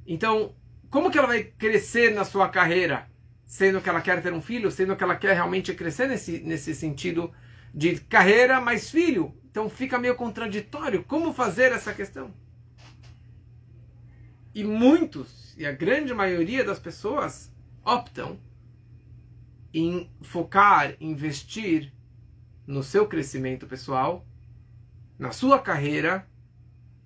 Então, 0.06 0.54
como 0.90 1.10
que 1.10 1.18
ela 1.18 1.28
vai 1.28 1.44
crescer 1.44 2.14
na 2.14 2.24
sua 2.24 2.50
carreira, 2.50 3.10
sendo 3.52 3.82
que 3.82 3.90
ela 3.90 4.00
quer 4.00 4.24
ter 4.24 4.32
um 4.32 4.42
filho, 4.42 4.72
sendo 4.72 4.96
que 4.96 5.04
ela 5.04 5.18
quer 5.18 5.34
realmente 5.34 5.74
crescer 5.74 6.08
nesse, 6.08 6.40
nesse 6.40 6.74
sentido 6.74 7.30
de 7.74 8.00
carreira 8.00 8.62
mais 8.62 8.90
filho? 8.90 9.36
Então 9.44 9.70
fica 9.70 10.00
meio 10.00 10.16
contraditório. 10.16 11.04
Como 11.04 11.34
fazer 11.34 11.74
essa 11.74 11.94
questão? 11.94 12.34
E 14.56 14.64
muitos, 14.64 15.54
e 15.58 15.66
a 15.66 15.74
grande 15.74 16.14
maioria 16.14 16.64
das 16.64 16.80
pessoas, 16.80 17.54
optam 17.84 18.40
em 19.74 20.10
focar, 20.22 20.96
investir 21.02 21.92
no 22.66 22.82
seu 22.82 23.06
crescimento 23.06 23.68
pessoal, 23.68 24.26
na 25.20 25.34
sua 25.34 25.60
carreira 25.60 26.26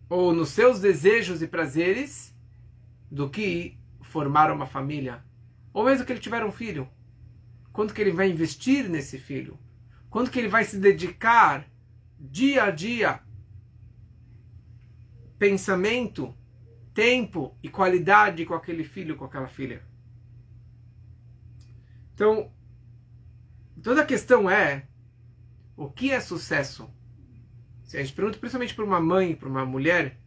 ou 0.08 0.32
nos 0.32 0.50
seus 0.50 0.80
desejos 0.80 1.42
e 1.42 1.48
prazeres 1.48 2.36
do 3.10 3.32
que 3.32 3.80
formar 4.04 4.52
uma 4.52 4.68
família. 4.68 5.25
Ou 5.76 5.84
mesmo 5.84 6.06
que 6.06 6.14
ele 6.14 6.22
tiver 6.22 6.42
um 6.42 6.54
filho. 6.54 6.90
Quanto 7.74 7.94
que 7.94 8.00
ele 8.00 8.14
vai 8.14 8.32
investir 8.32 8.88
nesse 8.90 9.20
filho? 9.20 9.60
Quanto 10.10 10.32
que 10.32 10.40
ele 10.40 10.48
vai 10.48 10.64
se 10.64 10.78
dedicar 10.80 11.70
dia 12.18 12.64
a 12.64 12.72
dia? 12.72 13.20
Pensamento, 15.38 16.34
tempo 16.94 17.58
e 17.62 17.68
qualidade 17.68 18.46
com 18.46 18.54
aquele 18.54 18.86
filho, 18.86 19.18
com 19.18 19.26
aquela 19.26 19.50
filha. 19.50 19.86
Então, 22.14 22.50
toda 23.84 24.04
a 24.04 24.06
questão 24.06 24.50
é 24.50 24.88
o 25.76 25.90
que 25.90 26.10
é 26.10 26.22
sucesso? 26.22 26.90
Se 27.84 27.98
a 27.98 28.02
gente 28.02 28.14
pergunta 28.14 28.40
principalmente 28.40 28.74
para 28.74 28.86
uma 28.86 29.02
mãe, 29.02 29.36
para 29.36 29.50
uma 29.50 29.66
mulher, 29.66 30.22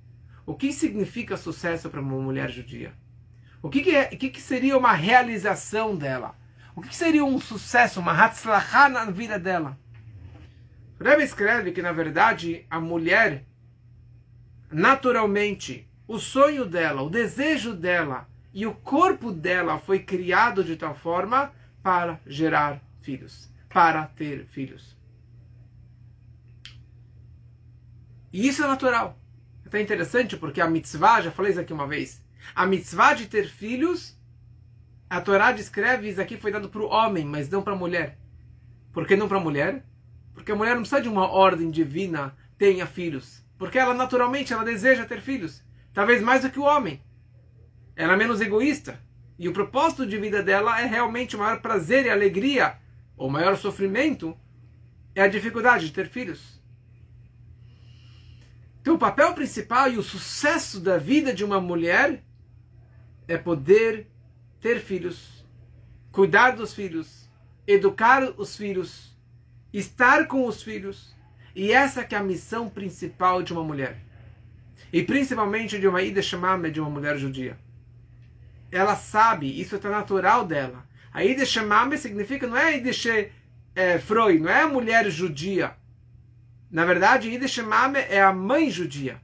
o 0.45 0.55
que 0.55 0.75
significa 0.75 1.39
sucesso 1.39 1.89
para 1.89 2.03
uma 2.03 2.21
mulher 2.21 2.51
judia? 2.51 2.95
O 3.63 3.69
que, 3.69 3.83
que, 3.83 3.95
é, 3.95 4.11
o 4.13 4.17
que, 4.17 4.31
que 4.31 4.41
seria 4.41 4.77
uma 4.77 4.93
realização 4.93 5.97
dela? 5.97 6.35
O 6.75 6.81
que, 6.81 6.89
que 6.89 6.97
seria 6.97 7.25
um 7.25 7.41
sucesso, 7.41 7.99
uma 7.99 8.13
hatzlachá 8.13 8.89
na 8.89 9.07
vida 9.07 9.39
dela? 9.39 9.77
Rebbe 11.01 11.23
escreve 11.23 11.73
que, 11.73 11.83
na 11.83 11.93
verdade, 11.93 12.67
a 12.71 12.81
mulher, 12.81 13.45
naturalmente, 14.71 15.89
o 16.07 16.19
sonho 16.19 16.65
dela, 16.65 17.03
o 17.03 17.11
desejo 17.11 17.75
dela 17.75 18.29
e 18.53 18.67
o 18.67 18.75
corpo 18.75 19.31
dela 19.31 19.79
foi 19.79 20.01
criado 20.01 20.65
de 20.65 20.77
tal 20.77 20.95
forma 20.95 21.53
para 21.83 22.21
gerar 22.27 22.81
filhos, 23.01 23.49
para 23.69 24.07
ter 24.07 24.47
filhos. 24.47 24.97
E 28.33 28.47
isso 28.47 28.63
é 28.63 28.67
natural. 28.67 29.19
É 29.65 29.69
até 29.69 29.81
interessante 29.81 30.37
porque 30.37 30.61
a 30.61 30.69
mitzvah, 30.69 31.21
já 31.21 31.31
falei 31.31 31.53
isso 31.53 31.61
aqui 31.61 31.73
uma 31.73 31.87
vez, 31.87 32.23
a 32.55 32.67
mitzvah 32.67 33.15
de 33.15 33.27
ter 33.27 33.49
filhos, 33.49 34.19
a 35.09 35.21
Torá 35.21 35.53
descreve 35.53 36.09
isso 36.09 36.21
aqui 36.21 36.37
foi 36.37 36.53
dado 36.53 36.69
para 36.69 36.83
o 36.83 36.89
homem, 36.89 37.25
mas 37.25 37.49
não 37.49 37.63
para 37.63 37.73
a 37.73 37.77
mulher. 37.77 38.19
Por 38.93 39.07
que 39.07 39.17
não 39.17 39.29
para 39.29 39.39
a 39.39 39.41
mulher? 39.41 39.85
Porque 40.35 40.53
a 40.53 40.57
mulher 40.57 40.75
não 40.75 40.83
precisa 40.83 41.01
de 41.01 41.09
uma 41.09 41.31
ordem 41.31 41.71
divina, 41.71 42.37
tenha 42.59 42.87
filhos. 42.87 43.45
Porque 43.57 43.79
ela 43.79 43.95
naturalmente 43.95 44.53
ela 44.53 44.65
deseja 44.65 45.05
ter 45.05 45.21
filhos. 45.21 45.65
Talvez 45.95 46.23
mais 46.23 46.43
do 46.43 46.51
que 46.51 46.61
o 46.61 46.65
homem. 46.65 47.03
Ela 47.97 48.13
é 48.13 48.17
menos 48.17 48.41
egoísta. 48.41 49.01
E 49.39 49.49
o 49.49 49.53
propósito 49.53 50.07
de 50.07 50.19
vida 50.19 50.43
dela 50.43 50.81
é 50.81 50.85
realmente 50.85 51.37
o 51.37 51.39
maior 51.39 51.61
prazer 51.61 52.07
e 52.07 52.11
alegria, 52.11 52.77
ou 53.17 53.31
maior 53.31 53.57
sofrimento, 53.57 54.37
é 55.15 55.23
a 55.23 55.29
dificuldade 55.29 55.87
de 55.87 55.93
ter 55.93 56.09
filhos. 56.09 56.61
Então, 58.81 58.95
o 58.95 58.99
papel 58.99 59.35
principal 59.35 59.91
e 59.91 59.99
o 59.99 60.03
sucesso 60.03 60.81
da 60.81 60.99
vida 60.99 61.33
de 61.33 61.45
uma 61.45 61.61
mulher 61.61 62.25
é 63.29 63.37
poder 63.37 64.07
ter 64.61 64.81
filhos, 64.81 65.45
cuidar 66.11 66.53
dos 66.53 66.75
filhos, 66.75 67.29
educar 67.67 68.25
os 68.39 68.57
filhos, 68.57 69.15
estar 69.73 70.27
com 70.27 70.47
os 70.47 70.63
filhos. 70.63 71.15
E 71.55 71.71
essa 71.71 72.05
que 72.05 72.15
é 72.15 72.19
a 72.19 72.23
missão 72.23 72.69
principal 72.69 73.43
de 73.43 73.53
uma 73.53 73.63
mulher. 73.63 73.99
E 74.93 75.03
principalmente 75.03 75.79
de 75.79 75.87
uma 75.87 76.03
Ida 76.03 76.23
Shemame, 76.23 76.71
de 76.71 76.81
uma 76.81 76.89
mulher 76.89 77.19
judia. 77.19 77.59
Ela 78.73 78.97
sabe, 78.97 79.61
isso 79.61 79.77
é 79.77 79.89
natural 79.89 80.47
dela. 80.47 80.87
A 81.13 81.25
Ida 81.25 81.45
Shemame 81.45 81.99
significa, 81.99 82.47
não 82.47 82.57
é 82.57 82.79
Ida 82.79 82.91
é, 83.75 83.99
Freud, 83.99 84.41
não 84.41 84.51
é 84.51 84.63
a 84.63 84.69
mulher 84.69 85.11
judia. 85.11 85.75
Na 86.71 86.85
verdade, 86.85 87.31
Ida 87.31 87.49
Shemame 87.49 87.99
é 87.99 88.21
a 88.21 88.33
mãe 88.33 88.71
judia. 88.71 89.21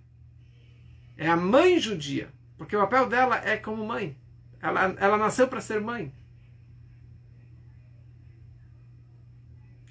É 1.17 1.29
a 1.29 1.37
mãe 1.37 1.79
judia. 1.79 2.31
Porque 2.57 2.77
o 2.77 2.81
papel 2.81 3.09
dela 3.09 3.37
é 3.45 3.57
como 3.57 3.85
mãe. 3.85 4.17
Ela, 4.61 4.95
ela 4.99 5.17
nasceu 5.17 5.49
para 5.49 5.61
ser 5.61 5.81
mãe. 5.81 6.13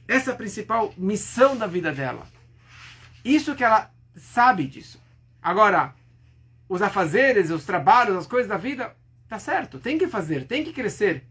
Essa 0.07 0.31
é 0.31 0.33
a 0.33 0.37
principal 0.37 0.93
missão 0.97 1.57
da 1.57 1.67
vida 1.67 1.91
dela. 1.91 2.27
Isso 3.23 3.55
que 3.55 3.63
ela 3.63 3.91
sabe 4.15 4.67
disso. 4.67 5.01
Agora, 5.41 5.93
os 6.67 6.81
afazeres, 6.81 7.49
os 7.49 7.65
trabalhos, 7.65 8.17
as 8.17 8.27
coisas 8.27 8.49
da 8.49 8.57
vida, 8.57 8.95
tá 9.27 9.39
certo, 9.39 9.79
tem 9.79 9.97
que 9.97 10.07
fazer, 10.07 10.45
tem 10.45 10.63
que 10.63 10.73
crescer. 10.73 11.23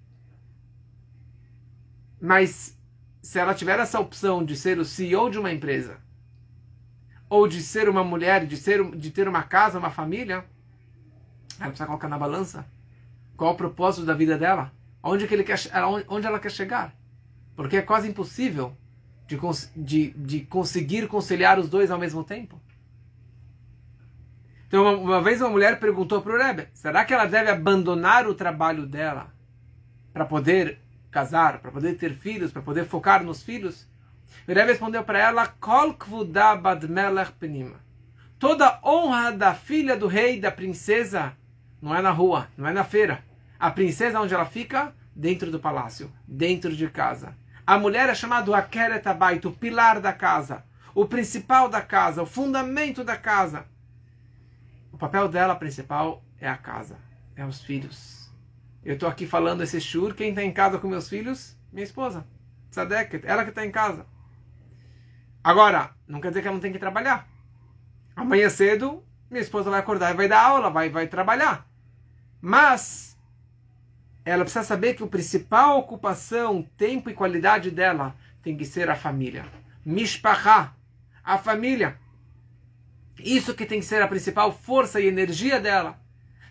Mas 2.20 2.78
se 3.20 3.38
ela 3.38 3.54
tiver 3.54 3.78
essa 3.78 4.00
opção 4.00 4.44
de 4.44 4.56
ser 4.56 4.78
o 4.78 4.84
CEO 4.84 5.30
de 5.30 5.38
uma 5.38 5.52
empresa, 5.52 5.98
ou 7.28 7.48
de 7.48 7.62
ser 7.62 7.88
uma 7.88 8.04
mulher, 8.04 8.46
de, 8.46 8.56
ser, 8.56 8.84
de 8.96 9.10
ter 9.10 9.26
uma 9.26 9.42
casa, 9.42 9.78
uma 9.78 9.90
família, 9.90 10.44
ela 11.62 11.70
precisa 11.70 11.86
colocar 11.86 12.08
na 12.08 12.18
balança 12.18 12.66
qual 13.36 13.54
o 13.54 13.56
propósito 13.56 14.06
da 14.06 14.14
vida 14.14 14.36
dela, 14.36 14.72
onde, 15.02 15.26
que 15.26 15.34
ele 15.34 15.44
quer, 15.44 15.58
onde 16.08 16.26
ela 16.26 16.38
quer 16.38 16.50
chegar. 16.50 16.94
Porque 17.56 17.76
é 17.76 17.82
quase 17.82 18.08
impossível 18.08 18.76
de, 19.26 19.38
de, 19.76 20.10
de 20.10 20.40
conseguir 20.42 21.08
conciliar 21.08 21.58
os 21.58 21.68
dois 21.68 21.90
ao 21.90 21.98
mesmo 21.98 22.24
tempo. 22.24 22.60
Então, 24.66 24.82
uma, 24.82 24.92
uma 24.92 25.22
vez 25.22 25.40
uma 25.40 25.50
mulher 25.50 25.78
perguntou 25.78 26.22
para 26.22 26.32
o 26.32 26.38
Rebbe: 26.38 26.68
será 26.72 27.04
que 27.04 27.12
ela 27.12 27.26
deve 27.26 27.50
abandonar 27.50 28.26
o 28.26 28.34
trabalho 28.34 28.86
dela 28.86 29.32
para 30.12 30.24
poder 30.24 30.78
casar, 31.10 31.58
para 31.60 31.70
poder 31.70 31.94
ter 31.94 32.14
filhos, 32.14 32.52
para 32.52 32.62
poder 32.62 32.86
focar 32.86 33.22
nos 33.22 33.42
filhos? 33.42 33.86
O 34.46 34.52
Rebbe 34.52 34.70
respondeu 34.70 35.04
para 35.04 35.18
ela: 35.18 35.46
Kol. 35.46 35.96
Toda 38.38 38.80
honra 38.82 39.30
da 39.30 39.54
filha 39.54 39.96
do 39.96 40.06
rei, 40.06 40.40
da 40.40 40.50
princesa, 40.50 41.36
não 41.82 41.92
é 41.92 42.00
na 42.00 42.12
rua, 42.12 42.46
não 42.56 42.68
é 42.68 42.72
na 42.72 42.84
feira. 42.84 43.24
A 43.58 43.68
princesa, 43.68 44.20
onde 44.20 44.32
ela 44.32 44.46
fica? 44.46 44.94
Dentro 45.14 45.50
do 45.50 45.58
palácio, 45.58 46.10
dentro 46.26 46.74
de 46.74 46.88
casa. 46.88 47.36
A 47.66 47.76
mulher 47.76 48.08
é 48.08 48.14
chamada 48.14 48.56
Akeret 48.56 49.06
Abait, 49.06 49.44
o 49.46 49.52
pilar 49.52 50.00
da 50.00 50.12
casa, 50.12 50.64
o 50.94 51.04
principal 51.04 51.68
da 51.68 51.82
casa, 51.82 52.22
o 52.22 52.26
fundamento 52.26 53.02
da 53.02 53.16
casa. 53.16 53.66
O 54.92 54.96
papel 54.96 55.28
dela 55.28 55.56
principal 55.56 56.22
é 56.40 56.48
a 56.48 56.56
casa, 56.56 56.96
é 57.34 57.44
os 57.44 57.60
filhos. 57.60 58.32
Eu 58.84 58.94
estou 58.94 59.08
aqui 59.08 59.26
falando 59.26 59.62
esse 59.62 59.80
shur, 59.80 60.14
quem 60.14 60.30
está 60.30 60.42
em 60.42 60.52
casa 60.52 60.78
com 60.78 60.88
meus 60.88 61.08
filhos? 61.08 61.56
Minha 61.72 61.84
esposa, 61.84 62.24
Sadeket, 62.70 63.26
ela 63.26 63.42
que 63.42 63.50
está 63.50 63.66
em 63.66 63.70
casa. 63.70 64.06
Agora, 65.42 65.90
não 66.06 66.20
quer 66.20 66.28
dizer 66.28 66.42
que 66.42 66.48
ela 66.48 66.54
não 66.54 66.62
tem 66.62 66.72
que 66.72 66.78
trabalhar. 66.78 67.28
Amanhã 68.14 68.48
cedo, 68.48 69.04
minha 69.30 69.42
esposa 69.42 69.70
vai 69.70 69.80
acordar 69.80 70.12
e 70.12 70.16
vai 70.16 70.28
dar 70.28 70.44
aula, 70.44 70.70
vai, 70.70 70.88
vai 70.88 71.06
trabalhar. 71.06 71.71
Mas 72.44 73.16
ela 74.24 74.42
precisa 74.42 74.64
saber 74.64 74.94
que 74.94 75.04
a 75.04 75.06
principal 75.06 75.78
ocupação, 75.78 76.68
tempo 76.76 77.08
e 77.08 77.14
qualidade 77.14 77.70
dela 77.70 78.16
tem 78.42 78.56
que 78.56 78.64
ser 78.64 78.90
a 78.90 78.96
família. 78.96 79.46
Mishpachá, 79.86 80.74
a 81.22 81.38
família. 81.38 81.96
Isso 83.16 83.54
que 83.54 83.64
tem 83.64 83.78
que 83.78 83.86
ser 83.86 84.02
a 84.02 84.08
principal 84.08 84.52
força 84.52 85.00
e 85.00 85.06
energia 85.06 85.60
dela. 85.60 86.00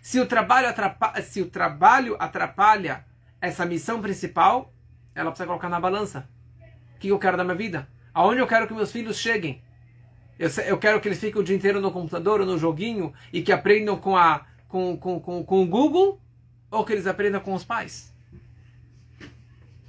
Se 0.00 0.18
o 0.18 0.26
trabalho 0.26 0.68
atrapalha, 0.68 1.22
se 1.22 1.42
o 1.42 1.50
trabalho 1.50 2.16
atrapalha 2.18 3.04
essa 3.38 3.66
missão 3.66 4.00
principal, 4.00 4.72
ela 5.14 5.30
precisa 5.30 5.46
colocar 5.46 5.68
na 5.68 5.78
balança. 5.78 6.26
O 6.96 6.98
que 6.98 7.08
eu 7.08 7.18
quero 7.18 7.36
da 7.36 7.44
minha 7.44 7.56
vida? 7.56 7.86
Aonde 8.14 8.40
eu 8.40 8.46
quero 8.46 8.66
que 8.66 8.72
meus 8.72 8.90
filhos 8.90 9.18
cheguem? 9.18 9.62
Eu, 10.38 10.48
eu 10.66 10.78
quero 10.78 11.00
que 11.00 11.08
eles 11.08 11.20
fiquem 11.20 11.40
o 11.40 11.44
dia 11.44 11.54
inteiro 11.54 11.80
no 11.80 11.92
computador 11.92 12.40
ou 12.40 12.46
no 12.46 12.58
joguinho 12.58 13.12
e 13.30 13.42
que 13.42 13.52
aprendam 13.52 13.96
com, 13.96 14.16
a, 14.16 14.46
com, 14.72 14.96
com, 14.96 15.20
com, 15.20 15.44
com 15.44 15.62
o 15.62 15.66
Google 15.66 16.18
ou 16.70 16.82
que 16.82 16.94
eles 16.94 17.06
aprendam 17.06 17.42
com 17.42 17.52
os 17.52 17.62
pais. 17.62 18.10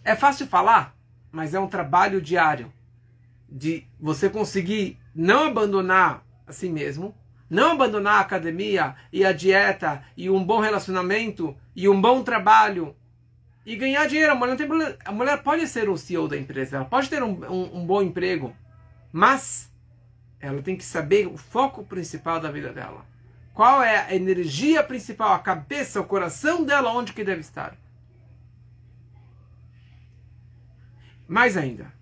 É 0.03 0.13
fácil 0.13 0.45
falar, 0.45 0.93
mas 1.31 1.53
é 1.53 1.59
um 1.59 1.69
trabalho 1.69 2.21
diário 2.21 2.71
de 3.49 3.87
você 3.97 4.29
conseguir 4.29 4.99
não 5.15 5.45
abandonar 5.45 6.25
a 6.45 6.51
si 6.51 6.67
mesmo, 6.67 7.15
não 7.49 7.71
abandonar 7.71 8.15
a 8.15 8.19
academia 8.19 8.93
e 9.11 9.23
a 9.23 9.31
dieta 9.31 10.03
e 10.17 10.29
um 10.29 10.43
bom 10.43 10.59
relacionamento 10.59 11.55
e 11.73 11.87
um 11.87 12.01
bom 12.01 12.21
trabalho 12.21 12.93
e 13.65 13.77
ganhar 13.77 14.05
dinheiro. 14.05 14.33
A 14.33 14.35
mulher, 14.35 14.57
tem, 14.57 14.67
a 15.05 15.11
mulher 15.13 15.41
pode 15.43 15.65
ser 15.65 15.87
o 15.87 15.97
CEO 15.97 16.27
da 16.27 16.37
empresa, 16.37 16.75
ela 16.75 16.85
pode 16.85 17.09
ter 17.09 17.23
um, 17.23 17.41
um, 17.49 17.77
um 17.77 17.85
bom 17.85 18.01
emprego, 18.01 18.53
mas 19.13 19.71
ela 20.41 20.61
tem 20.61 20.75
que 20.75 20.83
saber 20.83 21.27
o 21.27 21.37
foco 21.37 21.85
principal 21.85 22.41
da 22.41 22.51
vida 22.51 22.73
dela. 22.73 23.12
Qual 23.53 23.83
é 23.83 23.97
a 23.97 24.15
energia 24.15 24.83
principal, 24.83 25.33
a 25.33 25.39
cabeça, 25.39 26.01
o 26.01 26.05
coração 26.05 26.63
dela, 26.63 26.91
onde 26.91 27.13
que 27.13 27.23
deve 27.23 27.41
estar? 27.41 27.77
Mais 31.27 31.55
ainda, 31.55 31.93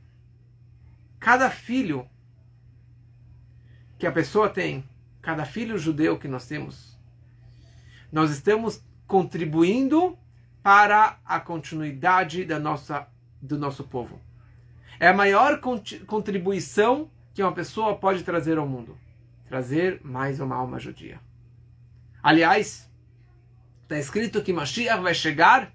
cada 1.20 1.50
filho 1.50 2.08
que 4.00 4.08
a 4.08 4.12
pessoa 4.12 4.50
tem, 4.50 4.84
cada 5.22 5.46
filho 5.46 5.78
judeu 5.78 6.18
que 6.18 6.28
nós 6.28 6.48
temos, 6.48 6.98
nós 8.12 8.32
estamos 8.32 8.84
contribuindo 9.06 10.18
para 10.64 11.20
a 11.26 11.40
continuidade 11.40 12.46
da 12.46 12.60
nossa, 12.60 13.08
do 13.42 13.58
nosso 13.58 13.84
povo. 13.84 14.20
É 15.00 15.10
a 15.10 15.14
maior 15.14 15.60
contribuição 16.08 17.10
que 17.34 17.44
uma 17.44 17.52
pessoa 17.52 17.98
pode 17.98 18.24
trazer 18.24 18.58
ao 18.58 18.68
mundo 18.68 18.98
trazer 19.52 20.00
mais 20.02 20.40
uma 20.40 20.56
alma 20.56 20.80
judia. 20.80 21.20
Aliás, 22.24 22.90
está 23.84 23.98
escrito 23.98 24.44
que 24.44 24.54
Mashiach 24.54 25.02
vai 25.02 25.14
chegar 25.14 25.74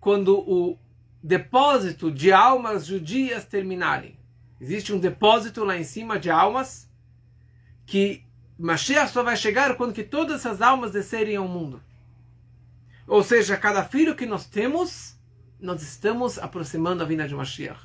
quando 0.00 0.38
o 0.38 0.78
depósito 1.22 2.10
de 2.10 2.32
almas 2.32 2.86
judias 2.86 3.44
terminarem. 3.44 4.18
Existe 4.60 4.92
um 4.92 4.98
depósito 4.98 5.64
lá 5.64 5.76
em 5.76 5.84
cima 5.84 6.18
de 6.18 6.30
almas 6.30 6.90
que 7.84 8.24
Mashiach 8.58 9.12
só 9.12 9.22
vai 9.22 9.36
chegar 9.36 9.76
quando 9.76 9.92
que 9.92 10.02
todas 10.02 10.40
essas 10.40 10.60
almas 10.62 10.92
descerem 10.92 11.36
ao 11.36 11.46
mundo. 11.46 11.82
Ou 13.06 13.22
seja, 13.22 13.56
cada 13.56 13.84
filho 13.84 14.16
que 14.16 14.26
nós 14.26 14.46
temos, 14.46 15.16
nós 15.60 15.82
estamos 15.82 16.38
aproximando 16.38 17.02
a 17.02 17.06
vinda 17.06 17.28
de 17.28 17.34
Mashiach. 17.34 17.80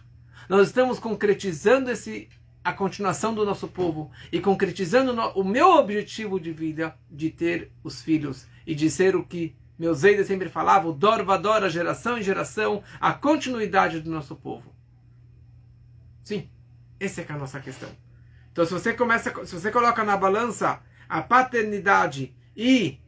Nós 0.50 0.68
estamos 0.68 0.98
concretizando 0.98 1.92
esse 1.92 2.30
a 2.64 2.72
continuação 2.72 3.34
do 3.34 3.46
nosso 3.46 3.68
povo 3.68 4.12
e 4.32 4.40
concretizando 4.40 5.14
o 5.36 5.44
meu 5.44 5.72
objetivo 5.78 6.40
de 6.40 6.52
vida 6.52 6.96
de 7.10 7.30
ter 7.30 7.72
os 7.84 8.02
filhos 8.02 8.46
e 8.66 8.76
de 8.76 8.90
ser 8.90 9.16
o 9.16 9.24
que 9.24 9.56
meus 9.78 10.00
Zeidas 10.00 10.28
sempre 10.28 10.48
falavam, 10.48 10.92
Dorvadora, 10.92 11.68
geração 11.68 12.16
em 12.16 12.22
geração, 12.22 12.84
a 13.00 13.14
continuidade 13.14 14.00
do 14.00 14.12
nosso 14.12 14.36
povo. 14.36 14.76
Sim, 16.24 16.48
Essa 17.00 17.22
é, 17.22 17.26
é 17.28 17.34
a 17.34 17.38
nossa 17.38 17.60
questão. 17.60 17.90
Então, 18.52 18.64
se 18.64 18.72
você 18.72 18.94
começa, 18.94 19.34
se 19.44 19.56
você 19.56 19.72
coloca 19.72 20.04
na 20.04 20.16
balança 20.16 20.80
a 21.10 21.20
paternidade 21.24 22.36
e 22.56 23.00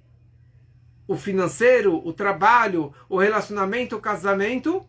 o 1.07 1.15
financeiro, 1.15 2.01
o 2.03 2.11
trabalho, 2.11 2.91
o 3.07 3.19
relacionamento, 3.19 3.95
o 3.95 4.01
casamento, 4.01 4.83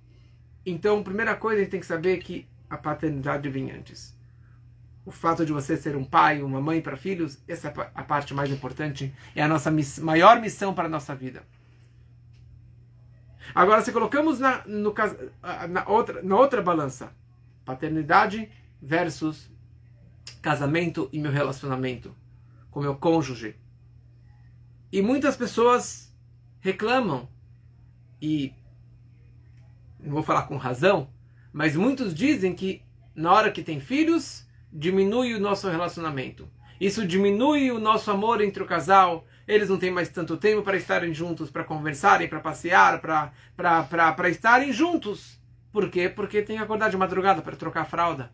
então, 0.64 1.02
primeira 1.02 1.34
coisa 1.34 1.60
a 1.60 1.64
gente 1.64 1.70
tem 1.72 1.80
que 1.80 1.86
saber 1.86 2.16
que 2.18 2.48
a 2.70 2.78
paternidade 2.78 3.48
vem 3.50 3.70
antes. 3.70 4.16
O 5.04 5.10
fato 5.10 5.44
de 5.44 5.52
você 5.52 5.76
ser 5.76 5.96
um 5.96 6.04
pai, 6.04 6.42
uma 6.42 6.60
mãe 6.60 6.80
para 6.80 6.96
filhos, 6.96 7.38
essa 7.46 7.68
é 7.68 7.90
a 7.94 8.02
parte 8.02 8.32
mais 8.32 8.50
importante, 8.50 9.14
é 9.34 9.42
a 9.42 9.48
nossa 9.48 9.70
miss 9.70 9.98
maior 9.98 10.40
missão 10.40 10.72
para 10.72 10.86
a 10.86 10.88
nossa 10.88 11.14
vida. 11.14 11.42
Agora, 13.54 13.82
se 13.82 13.92
colocamos 13.92 14.40
na, 14.40 14.64
no, 14.66 14.94
na, 15.68 15.86
outra, 15.86 16.22
na 16.22 16.36
outra 16.36 16.62
balança, 16.62 17.12
paternidade 17.64 18.50
versus 18.80 19.50
casamento 20.40 21.08
e 21.12 21.18
meu 21.18 21.30
relacionamento 21.30 22.14
com 22.70 22.80
meu 22.80 22.96
cônjuge. 22.96 23.56
E 24.90 25.00
muitas 25.00 25.36
pessoas 25.36 26.12
reclamam, 26.60 27.28
e 28.20 28.52
não 30.00 30.12
vou 30.12 30.22
falar 30.22 30.42
com 30.42 30.56
razão, 30.56 31.08
mas 31.52 31.76
muitos 31.76 32.14
dizem 32.14 32.54
que 32.54 32.82
na 33.14 33.32
hora 33.32 33.52
que 33.52 33.62
tem 33.62 33.78
filhos, 33.78 34.44
diminui 34.74 35.34
o 35.34 35.40
nosso 35.40 35.68
relacionamento. 35.68 36.50
Isso 36.80 37.06
diminui 37.06 37.70
o 37.70 37.78
nosso 37.78 38.10
amor 38.10 38.40
entre 38.40 38.60
o 38.60 38.66
casal. 38.66 39.24
Eles 39.46 39.68
não 39.68 39.78
têm 39.78 39.92
mais 39.92 40.08
tanto 40.08 40.36
tempo 40.36 40.62
para 40.62 40.76
estarem 40.76 41.14
juntos, 41.14 41.48
para 41.48 41.62
conversarem, 41.62 42.28
para 42.28 42.40
passear, 42.40 43.00
para 43.00 44.28
estarem 44.28 44.72
juntos. 44.72 45.40
Por 45.72 45.88
quê? 45.88 46.08
Porque 46.08 46.42
tem 46.42 46.56
que 46.56 46.62
acordar 46.62 46.90
de 46.90 46.96
madrugada 46.96 47.40
para 47.40 47.54
trocar 47.54 47.82
a 47.82 47.86
fralda. 47.86 48.32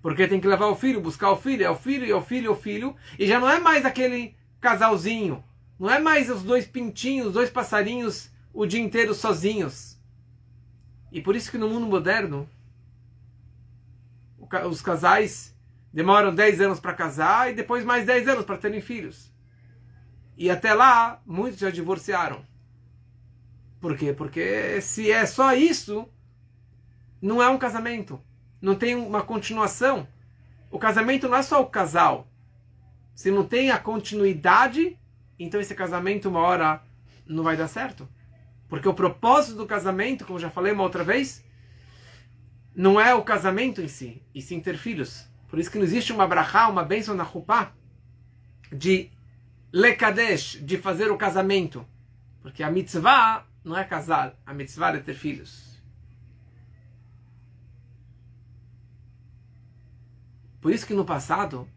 Porque 0.00 0.28
tem 0.28 0.40
que 0.40 0.46
levar 0.46 0.66
o 0.66 0.76
filho, 0.76 1.00
buscar 1.00 1.32
o 1.32 1.36
filho, 1.36 1.64
é 1.64 1.70
o 1.70 1.76
filho, 1.76 2.10
é 2.10 2.14
o 2.14 2.22
filho, 2.22 2.46
é 2.46 2.50
o 2.50 2.56
filho. 2.56 2.96
E 3.18 3.26
já 3.26 3.40
não 3.40 3.50
é 3.50 3.58
mais 3.58 3.84
aquele 3.84 4.36
casalzinho. 4.60 5.42
Não 5.78 5.90
é 5.90 5.98
mais 5.98 6.30
os 6.30 6.42
dois 6.42 6.66
pintinhos, 6.66 7.28
os 7.28 7.32
dois 7.34 7.50
passarinhos 7.50 8.30
o 8.54 8.66
dia 8.66 8.80
inteiro 8.80 9.14
sozinhos. 9.14 9.98
E 11.10 11.20
por 11.20 11.34
isso 11.34 11.50
que 11.50 11.58
no 11.58 11.68
mundo 11.68 11.86
moderno, 11.86 12.48
os 14.68 14.80
casais 14.80 15.51
demoram 15.92 16.34
10 16.34 16.60
anos 16.60 16.80
para 16.80 16.94
casar 16.94 17.50
e 17.50 17.54
depois 17.54 17.84
mais 17.84 18.06
10 18.06 18.28
anos 18.28 18.44
para 18.44 18.58
terem 18.58 18.80
filhos. 18.80 19.32
E 20.36 20.50
até 20.50 20.72
lá, 20.72 21.20
muitos 21.26 21.60
já 21.60 21.70
divorciaram. 21.70 22.44
Por 23.80 23.96
quê? 23.96 24.12
Porque 24.12 24.80
se 24.80 25.10
é 25.10 25.26
só 25.26 25.54
isso, 25.54 26.08
não 27.20 27.42
é 27.42 27.48
um 27.48 27.58
casamento. 27.58 28.20
Não 28.60 28.74
tem 28.74 28.94
uma 28.94 29.22
continuação. 29.22 30.06
O 30.70 30.78
casamento 30.78 31.28
não 31.28 31.36
é 31.36 31.42
só 31.42 31.60
o 31.60 31.66
casal. 31.66 32.28
Se 33.14 33.30
não 33.30 33.44
tem 33.44 33.70
a 33.70 33.78
continuidade, 33.78 34.98
então 35.38 35.60
esse 35.60 35.74
casamento 35.74 36.28
uma 36.28 36.40
hora 36.40 36.82
não 37.26 37.42
vai 37.42 37.56
dar 37.56 37.68
certo. 37.68 38.08
Porque 38.68 38.88
o 38.88 38.94
propósito 38.94 39.56
do 39.56 39.66
casamento, 39.66 40.24
como 40.24 40.38
já 40.38 40.48
falei 40.48 40.72
uma 40.72 40.84
outra 40.84 41.04
vez, 41.04 41.44
não 42.74 42.98
é 42.98 43.14
o 43.14 43.22
casamento 43.22 43.82
em 43.82 43.88
si, 43.88 44.22
e 44.34 44.40
sim 44.40 44.60
ter 44.60 44.78
filhos. 44.78 45.28
Por 45.52 45.58
isso 45.58 45.70
que 45.70 45.76
não 45.76 45.84
existe 45.84 46.14
uma 46.14 46.26
brachá, 46.26 46.66
uma 46.66 46.82
bênção 46.82 47.14
na 47.14 47.24
Rupá, 47.24 47.74
de 48.72 49.10
lekadesh, 49.70 50.58
de 50.62 50.78
fazer 50.78 51.10
o 51.10 51.18
casamento. 51.18 51.86
Porque 52.40 52.62
a 52.62 52.70
mitzvah 52.70 53.46
não 53.62 53.76
é 53.76 53.84
casar, 53.84 54.34
a 54.46 54.54
mitzvah 54.54 54.96
é 54.96 55.00
ter 55.00 55.12
filhos. 55.12 55.78
Por 60.58 60.72
isso 60.72 60.86
que 60.86 60.94
no 60.94 61.04
passado, 61.04 61.68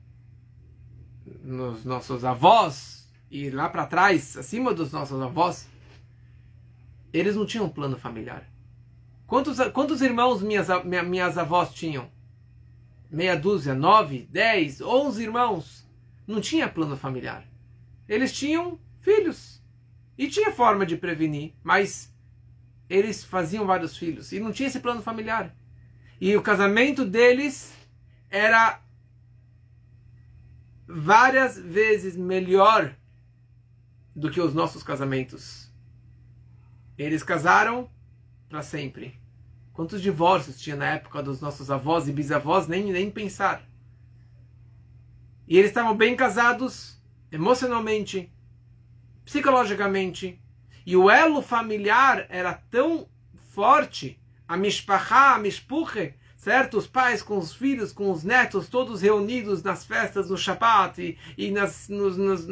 nos 1.44 1.84
nossos 1.84 2.24
avós, 2.24 3.12
e 3.30 3.50
lá 3.50 3.68
para 3.68 3.86
trás, 3.88 4.38
acima 4.38 4.74
dos 4.74 4.94
nossos 4.94 5.22
avós, 5.22 5.68
eles 7.12 7.36
não 7.36 7.46
tinham 7.46 7.68
plano 7.68 7.98
familiar. 7.98 8.50
Quantos, 9.28 9.58
quantos 9.74 10.02
irmãos 10.02 10.42
minhas, 10.42 10.70
minhas 10.86 11.38
avós 11.38 11.74
tinham? 11.74 12.15
Meia 13.10 13.36
dúzia, 13.36 13.74
nove, 13.74 14.28
dez, 14.32 14.82
onze 14.82 15.24
irmãos. 15.24 15.88
Não 16.28 16.42
tinha 16.42 16.68
plano 16.68 16.98
familiar. 16.98 17.48
Eles 18.08 18.32
tinham 18.32 18.80
filhos. 19.00 19.64
E 20.18 20.28
tinha 20.28 20.52
forma 20.52 20.86
de 20.86 20.96
prevenir, 20.96 21.54
mas 21.64 22.14
eles 22.90 23.24
faziam 23.24 23.66
vários 23.66 23.98
filhos. 23.98 24.32
E 24.32 24.40
não 24.40 24.52
tinha 24.52 24.68
esse 24.68 24.80
plano 24.80 25.02
familiar. 25.02 25.56
E 26.20 26.36
o 26.36 26.42
casamento 26.42 27.04
deles 27.06 27.74
era 28.30 28.82
várias 30.88 31.60
vezes 31.60 32.16
melhor 32.16 32.96
do 34.16 34.32
que 34.32 34.40
os 34.40 34.54
nossos 34.54 34.82
casamentos. 34.82 35.72
Eles 36.98 37.24
casaram 37.24 37.90
para 38.48 38.62
sempre. 38.62 39.20
Quantos 39.76 40.02
divórcios 40.02 40.62
tinha 40.62 40.78
na 40.78 40.86
época 40.86 41.22
dos 41.22 41.42
nossos 41.42 41.70
avós 41.70 42.08
e 42.08 42.14
bisavós? 42.14 42.66
Nem, 42.66 42.94
nem 42.94 43.12
pensar. 43.12 43.62
E 45.46 45.58
eles 45.58 45.70
estavam 45.70 45.94
bem 45.94 46.16
casados, 46.16 46.98
emocionalmente, 47.30 48.32
psicologicamente. 49.26 50.42
E 50.86 50.96
o 50.96 51.12
elo 51.12 51.42
familiar 51.42 52.26
era 52.30 52.54
tão 52.54 53.10
forte, 53.52 54.18
a 54.48 54.56
mishpachá, 54.56 55.36
a 55.36 55.40
mishpuche, 55.40 56.14
certo? 56.38 56.78
Os 56.78 56.88
pais 56.88 57.22
com 57.22 57.38
os 57.38 57.54
filhos, 57.54 57.92
com 57.92 58.10
os 58.10 58.24
netos, 58.24 58.70
todos 58.70 59.02
reunidos 59.02 59.62
nas 59.62 59.84
festas 59.84 60.30
no 60.30 60.38
Shabbat 60.38 61.02
e, 61.02 61.18
e 61.38 61.52
nas, 61.52 61.90
nos, 61.90 62.16
nos, 62.16 62.48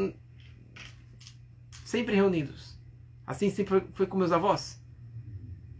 sempre 1.85 2.15
reunidos. 2.15 2.77
Assim 3.25 3.49
sempre 3.49 3.81
foi 3.93 4.07
com 4.07 4.17
meus 4.17 4.33
avós. 4.33 4.82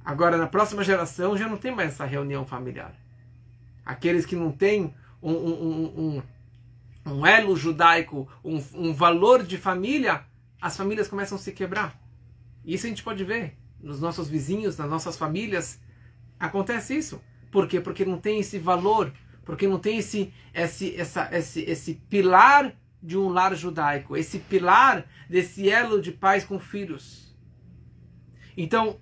Agora, 0.04 0.38
na 0.38 0.48
próxima 0.48 0.84
geração, 0.84 1.38
já 1.38 1.48
não 1.48 1.58
tem 1.58 1.74
mais 1.74 1.94
essa 1.94 2.06
reunião 2.06 2.46
familiar. 2.46 2.94
Aqueles 3.86 4.26
que 4.26 4.36
não 4.36 4.52
têm 4.52 4.94
um, 5.22 5.32
um, 5.32 5.84
um, 5.98 6.24
um 7.06 7.26
elo 7.26 7.56
judaico, 7.56 8.28
um, 8.44 8.94
valor 8.94 9.44
de 9.44 9.58
família, 9.58 10.26
as 10.62 10.76
famílias 10.76 11.08
começam 11.08 11.38
a 11.38 11.42
se 11.42 11.52
quebrar. 11.52 11.98
Isso 12.66 12.86
a 12.86 12.90
gente 12.90 13.04
pode 13.04 13.24
ver 13.24 13.58
nos 13.80 14.00
nossos 14.00 14.28
vizinhos, 14.28 14.78
nas 14.78 14.90
nossas 14.90 15.18
famílias. 15.18 15.80
Acontece 16.40 16.96
isso. 16.98 17.22
Por 17.52 17.68
quê? 17.68 17.80
Porque 17.80 18.06
não 18.06 18.18
tem 18.18 18.40
esse 18.40 18.58
valor, 18.58 19.14
porque 19.46 19.68
não 19.68 19.80
tem 19.80 19.98
esse, 20.00 20.34
esse, 20.54 20.96
essa, 20.96 21.30
esse, 21.32 21.62
esse 21.62 21.94
pilar 22.10 22.74
de 23.02 23.18
um 23.18 23.28
lar 23.28 23.54
judaico, 23.56 24.16
esse 24.16 24.40
pilar 24.40 25.06
desse 25.30 25.70
elo 25.70 26.02
de 26.02 26.12
pais 26.12 26.46
com 26.46 26.58
filhos. 26.60 27.36
Então, 28.56 29.00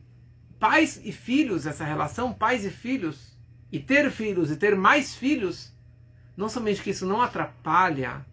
pais 0.62 1.02
e 1.04 1.12
filhos, 1.12 1.66
essa 1.66 1.84
relação 1.84 2.32
pais 2.32 2.64
e 2.64 2.70
filhos, 2.70 3.36
e 3.72 3.80
ter 3.80 4.12
filhos 4.12 4.52
e 4.52 4.56
ter 4.56 4.76
mais 4.76 5.16
filhos, 5.16 5.74
não 6.38 6.48
somente 6.48 6.84
que 6.84 6.92
isso 6.92 7.04
não 7.04 7.20
atrapalha 7.20 8.24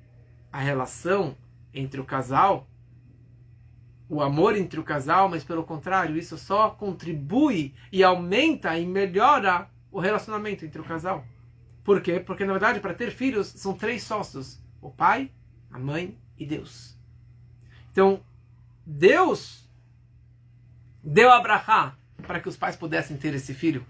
a 0.52 0.58
relação 0.58 1.34
entre 1.72 1.98
o 1.98 2.04
casal, 2.04 2.68
o 4.10 4.20
amor 4.20 4.56
entre 4.56 4.78
o 4.78 4.84
casal, 4.84 5.30
mas 5.30 5.42
pelo 5.42 5.64
contrário, 5.64 6.18
isso 6.18 6.36
só 6.36 6.68
contribui 6.68 7.74
e 7.90 8.04
aumenta 8.04 8.78
e 8.78 8.84
melhora 8.84 9.70
o 9.90 9.98
relacionamento 9.98 10.66
entre 10.66 10.82
o 10.82 10.84
casal. 10.84 11.24
Por 11.82 12.02
quê? 12.02 12.20
Porque 12.20 12.44
na 12.44 12.52
verdade, 12.52 12.78
para 12.78 12.92
ter 12.92 13.10
filhos, 13.10 13.46
são 13.46 13.72
três 13.72 14.02
sócios: 14.02 14.62
o 14.82 14.90
pai, 14.90 15.32
a 15.70 15.78
mãe 15.78 16.18
e 16.38 16.44
Deus. 16.44 16.94
Então, 17.90 18.22
Deus 18.84 19.66
deu 21.02 21.30
a 21.30 21.38
Abraha 21.38 21.97
para 22.26 22.40
que 22.40 22.48
os 22.48 22.57
pais 22.57 22.76
pudessem 22.76 23.16
ter 23.16 23.35
esse 23.35 23.54
filho. 23.54 23.87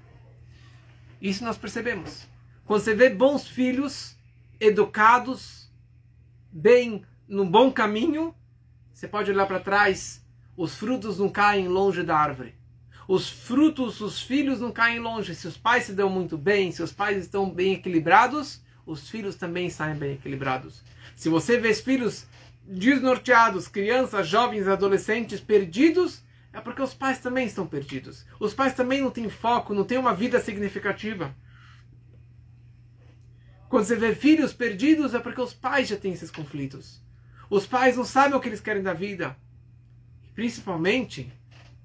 Isso 1.21 1.45
nós 1.45 1.59
percebemos. 1.59 2.27
Quando 2.65 2.83
você 2.83 2.95
vê 2.95 3.11
bons 3.11 3.47
filhos, 3.49 4.17
educados, 4.61 5.71
bem, 6.53 7.05
no 7.27 7.45
bom 7.45 7.73
caminho, 7.73 8.35
você 8.93 9.09
pode 9.09 9.31
olhar 9.31 9.47
para 9.47 9.61
trás, 9.61 10.25
os 10.57 10.75
frutos 10.75 11.19
não 11.19 11.29
caem 11.29 11.69
longe 11.69 12.03
da 12.03 12.17
árvore. 12.17 12.55
Os 13.07 13.29
frutos, 13.29 14.01
os 14.01 14.21
filhos 14.21 14.61
não 14.61 14.71
caem 14.71 14.99
longe. 14.99 15.35
Se 15.35 15.49
os 15.49 15.57
pais 15.57 15.85
se 15.85 15.93
dão 15.93 16.11
muito 16.11 16.37
bem, 16.37 16.71
se 16.71 16.83
os 16.83 16.93
pais 16.93 17.17
estão 17.17 17.49
bem 17.49 17.75
equilibrados, 17.75 18.61
os 18.85 19.09
filhos 19.09 19.35
também 19.35 19.71
saem 19.71 19.97
bem 19.97 20.13
equilibrados. 20.13 20.83
Se 21.17 21.29
você 21.29 21.59
vê 21.59 21.73
filhos 21.73 22.27
desnorteados, 22.67 23.67
crianças, 23.67 24.29
jovens, 24.29 24.69
adolescentes 24.69 25.41
perdidos, 25.41 26.23
é 26.53 26.61
porque 26.61 26.83
os 26.83 26.95
pais 26.95 27.19
também 27.19 27.47
estão 27.47 27.67
perdidos. 27.67 28.25
Os 28.41 28.55
pais 28.55 28.75
também 28.75 29.01
não 29.01 29.11
têm 29.11 29.29
foco, 29.29 29.75
não 29.75 29.85
têm 29.85 29.99
uma 29.99 30.15
vida 30.15 30.41
significativa. 30.41 31.35
Quando 33.69 33.85
você 33.85 33.97
vê 33.97 34.15
filhos 34.15 34.53
perdidos, 34.53 35.15
é 35.15 35.19
porque 35.19 35.41
os 35.41 35.53
pais 35.53 35.89
já 35.89 35.97
têm 35.97 36.13
esses 36.13 36.31
conflitos. 36.31 37.03
Os 37.51 37.67
pais 37.67 37.97
não 37.97 38.05
sabem 38.05 38.35
o 38.35 38.41
que 38.41 38.49
eles 38.49 38.61
querem 38.61 38.83
da 38.83 38.95
vida. 38.95 39.37
Principalmente 40.35 41.31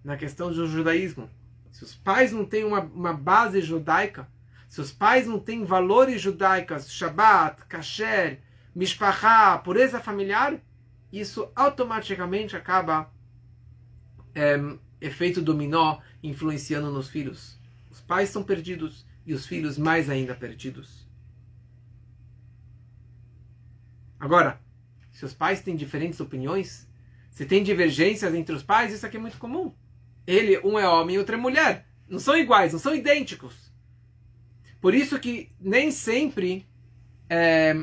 na 0.04 0.16
questão 0.16 0.52
do 0.52 0.68
judaísmo. 0.68 1.30
Se 1.72 1.84
os 1.84 1.96
pais 1.96 2.32
não 2.32 2.46
têm 2.46 2.64
uma, 2.64 2.80
uma 2.82 3.14
base 3.14 3.62
judaica, 3.62 4.28
Se 4.70 4.82
os 4.82 4.92
pais 4.92 5.28
não 5.28 5.40
têm 5.40 5.64
valores 5.64 6.20
judaicos, 6.20 6.92
Shabbat, 6.92 7.66
Kasher, 7.68 8.40
Mishpachá, 8.74 9.60
pureza 9.60 10.00
familiar, 10.00 10.60
isso 11.12 11.52
automaticamente 11.56 12.56
acaba 12.56 13.12
é, 14.36 14.58
efeito 15.02 15.42
dominó 15.42 16.00
influenciando 16.22 16.90
nos 16.92 17.10
filhos. 17.10 17.60
Os 17.90 18.02
pais 18.02 18.30
são 18.30 18.44
perdidos 18.44 19.06
e 19.26 19.34
os 19.34 19.46
filhos 19.46 19.78
mais 19.78 20.10
ainda 20.10 20.34
perdidos. 20.36 21.08
Agora, 24.20 24.60
se 25.12 25.26
os 25.26 25.34
pais 25.34 25.62
têm 25.62 25.76
diferentes 25.76 26.20
opiniões, 26.20 26.88
se 27.30 27.46
tem 27.46 27.64
divergências 27.64 28.34
entre 28.34 28.56
os 28.56 28.64
pais, 28.64 28.94
isso 28.94 29.06
aqui 29.06 29.18
é 29.18 29.20
muito 29.20 29.38
comum. 29.38 29.74
Ele, 30.26 30.60
um 30.60 30.80
é 30.80 30.88
homem 30.88 31.16
e 31.16 31.20
outro 31.20 31.36
é 31.36 31.38
mulher. 31.38 31.86
Não 32.08 32.20
são 32.20 32.38
iguais, 32.38 32.72
não 32.72 32.80
são 32.80 32.96
idênticos. 32.96 33.72
Por 34.80 34.94
isso 34.94 35.20
que 35.20 35.52
nem 35.60 35.92
sempre. 35.92 36.68
É, 37.30 37.74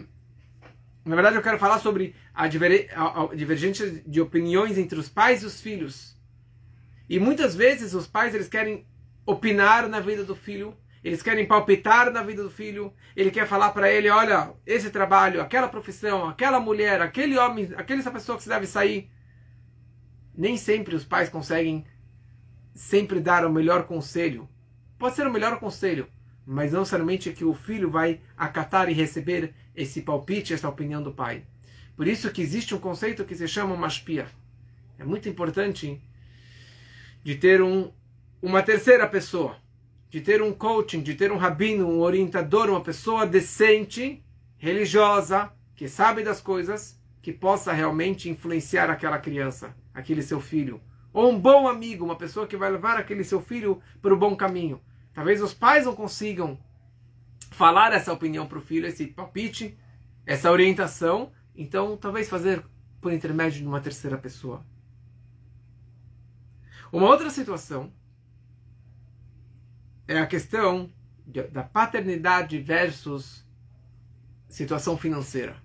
na 1.05 1.15
verdade, 1.15 1.37
eu 1.37 1.43
quero 1.43 1.59
falar 1.59 1.79
sobre 1.79 2.15
a, 2.35 2.47
diver, 2.47 2.91
a, 2.95 3.25
a 3.25 3.35
divergência 3.35 4.03
de 4.07 4.21
opiniões 4.21 4.79
entre 4.79 4.99
os 4.99 5.09
pais 5.09 5.43
e 5.43 5.47
os 5.47 5.61
filhos. 5.61 6.17
E 7.11 7.19
muitas 7.19 7.57
vezes 7.57 7.93
os 7.93 8.07
pais 8.07 8.37
eles 8.37 8.47
querem 8.47 8.87
opinar 9.27 9.89
na 9.89 9.99
vida 9.99 10.23
do 10.23 10.37
filho, 10.37 10.77
eles 11.03 11.21
querem 11.21 11.45
palpitar 11.45 12.09
na 12.13 12.23
vida 12.23 12.41
do 12.41 12.51
filho, 12.51 12.95
ele 13.17 13.33
quer 13.33 13.49
falar 13.49 13.71
para 13.71 13.91
ele, 13.91 14.09
olha, 14.09 14.53
esse 14.65 14.91
trabalho, 14.91 15.41
aquela 15.41 15.67
profissão, 15.67 16.29
aquela 16.29 16.61
mulher, 16.61 17.03
aquele 17.03 17.37
homem, 17.37 17.69
aquela 17.77 18.09
pessoa 18.13 18.39
que 18.39 18.45
você 18.45 18.51
deve 18.51 18.65
sair. 18.69 19.11
Nem 20.37 20.57
sempre 20.57 20.95
os 20.95 21.05
pais 21.05 21.29
conseguem 21.29 21.85
sempre 22.77 23.19
dar 23.19 23.45
o 23.45 23.53
melhor 23.53 23.89
conselho. 23.89 24.49
Pode 24.97 25.17
ser 25.17 25.27
o 25.27 25.33
melhor 25.33 25.59
conselho, 25.59 26.07
mas 26.47 26.71
não 26.71 26.81
necessariamente 26.81 27.33
que 27.33 27.45
o 27.45 27.55
filho 27.55 27.91
vai 27.91 28.21
acatar 28.37 28.89
e 28.89 28.93
receber 28.93 29.53
esse 29.75 30.03
palpite, 30.03 30.55
essa 30.55 30.69
opinião 30.69 31.03
do 31.03 31.11
pai. 31.11 31.45
Por 31.97 32.07
isso 32.07 32.31
que 32.31 32.41
existe 32.41 32.73
um 32.73 32.79
conceito 32.79 33.25
que 33.25 33.35
se 33.35 33.49
chama 33.49 33.77
mashpia. 33.77 34.29
É 34.97 35.05
muito 35.05 35.29
importante 35.29 36.01
de 37.23 37.35
ter 37.35 37.63
um, 37.63 37.91
uma 38.43 38.63
terceira 38.63 39.07
pessoa, 39.07 39.57
de 40.09 40.21
ter 40.21 40.43
um 40.43 40.53
coaching, 40.53 41.03
de 41.03 41.15
ter 41.15 41.31
um 41.31 41.37
rabino, 41.37 41.89
um 41.89 42.01
orientador, 42.01 42.69
uma 42.69 42.81
pessoa 42.81 43.27
decente, 43.27 44.23
religiosa, 44.57 45.53
que 45.75 45.89
sabe 45.89 46.23
das 46.23 46.41
coisas, 46.41 46.99
que 47.23 47.33
possa 47.33 47.73
realmente 47.73 48.29
influenciar 48.29 48.91
aquela 48.91 49.19
criança, 49.19 49.75
aquele 49.95 50.23
seu 50.23 50.41
filho. 50.41 50.81
Ou 51.13 51.31
um 51.31 51.39
bom 51.39 51.69
amigo, 51.69 52.05
uma 52.05 52.17
pessoa 52.17 52.47
que 52.47 52.57
vai 52.57 52.71
levar 52.71 52.97
aquele 52.97 53.25
seu 53.25 53.41
filho 53.41 53.81
para 54.01 54.15
o 54.15 54.17
bom 54.17 54.37
caminho. 54.37 54.81
Talvez 55.13 55.43
os 55.43 55.53
pais 55.53 55.85
não 55.85 55.95
consigam 55.95 56.59
falar 57.51 57.93
essa 57.93 58.13
opinião 58.13 58.47
para 58.47 58.59
o 58.59 58.63
filho, 58.63 58.87
esse 58.87 59.07
palpite, 59.07 59.77
essa 60.25 60.51
orientação. 60.51 61.33
Então, 61.55 61.97
talvez 61.97 62.29
fazer 62.29 62.65
por 63.01 63.13
intermédio 63.13 63.61
de 63.61 63.67
uma 63.67 63.81
terceira 63.81 64.17
pessoa. 64.17 64.65
Uma 66.93 67.07
outra 67.07 67.31
situação 67.31 67.93
é 70.09 70.19
a 70.19 70.27
questão 70.27 70.93
da 71.53 71.63
paternidade 71.63 72.59
versus 72.59 73.47
situação 74.49 74.99
financeira. 74.99 75.57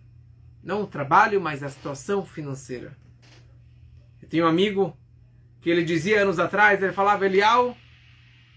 Não 0.61 0.83
o 0.83 0.87
trabalho, 0.87 1.41
mas 1.41 1.63
a 1.63 1.69
situação 1.69 2.23
financeira. 2.23 2.95
Eu 4.21 4.29
tenho 4.29 4.45
um 4.45 4.47
amigo 4.47 4.95
que 5.61 5.69
ele 5.69 5.83
dizia 5.83 6.21
anos 6.21 6.37
atrás, 6.37 6.81
ele 6.81 6.93
falava, 6.93 7.25
Elial, 7.25 7.75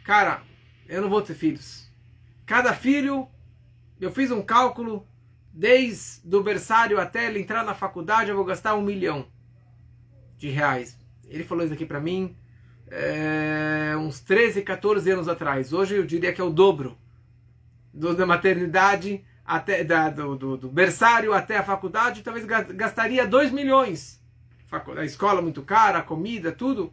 cara, 0.05 0.43
eu 0.87 1.01
não 1.01 1.09
vou 1.09 1.23
ter 1.23 1.35
filhos. 1.35 1.91
Cada 2.45 2.75
filho, 2.75 3.27
eu 3.99 4.13
fiz 4.13 4.31
um 4.31 4.43
cálculo, 4.43 5.09
desde 5.51 6.37
o 6.37 6.43
berçário 6.43 7.01
até 7.01 7.27
ele 7.27 7.41
entrar 7.41 7.65
na 7.65 7.75
faculdade, 7.75 8.29
eu 8.29 8.37
vou 8.37 8.45
gastar 8.45 8.75
um 8.75 8.83
milhão 8.83 9.27
de 10.37 10.51
reais. 10.51 10.99
Ele 11.27 11.45
falou 11.45 11.65
isso 11.65 11.73
aqui 11.73 11.87
para 11.87 12.01
mim 12.01 12.37
é, 12.91 13.95
uns 13.97 14.21
13, 14.21 14.63
14 14.63 15.11
anos 15.11 15.29
atrás. 15.29 15.73
Hoje 15.73 15.97
eu 15.97 16.05
diria 16.05 16.33
que 16.33 16.41
é 16.41 16.45
o 16.45 16.51
dobro 16.51 16.97
do, 17.93 18.15
da 18.15 18.27
maternidade 18.27 19.25
até 19.45 19.83
da, 19.83 20.11
do, 20.11 20.37
do, 20.37 20.57
do, 20.57 20.69
berçário 20.69 21.33
até 21.33 21.57
a 21.57 21.63
faculdade, 21.63 22.23
talvez 22.23 22.45
gastaria 22.45 23.27
2 23.27 23.51
milhões. 23.51 24.23
A 24.97 25.05
escola 25.05 25.41
muito 25.41 25.63
cara, 25.63 25.99
a 25.99 26.03
comida, 26.03 26.53
tudo. 26.53 26.93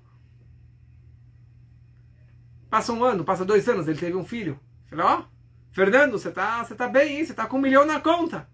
Passa 2.69 2.93
um 2.93 3.03
ano, 3.03 3.25
passa 3.25 3.43
dois 3.43 3.67
anos, 3.67 3.87
ele 3.87 3.99
teve 3.99 4.15
um 4.15 4.25
filho. 4.25 4.57
Falei, 4.89 5.05
ó, 5.05 5.19
oh, 5.19 5.23
Fernando, 5.71 6.13
você 6.13 6.31
tá, 6.31 6.63
você 6.63 6.73
tá 6.73 6.87
bem, 6.87 7.17
hein? 7.17 7.25
Você 7.25 7.33
tá 7.33 7.45
com 7.45 7.57
um 7.57 7.61
milhão 7.61 7.85
na 7.85 7.99
conta. 7.99 8.47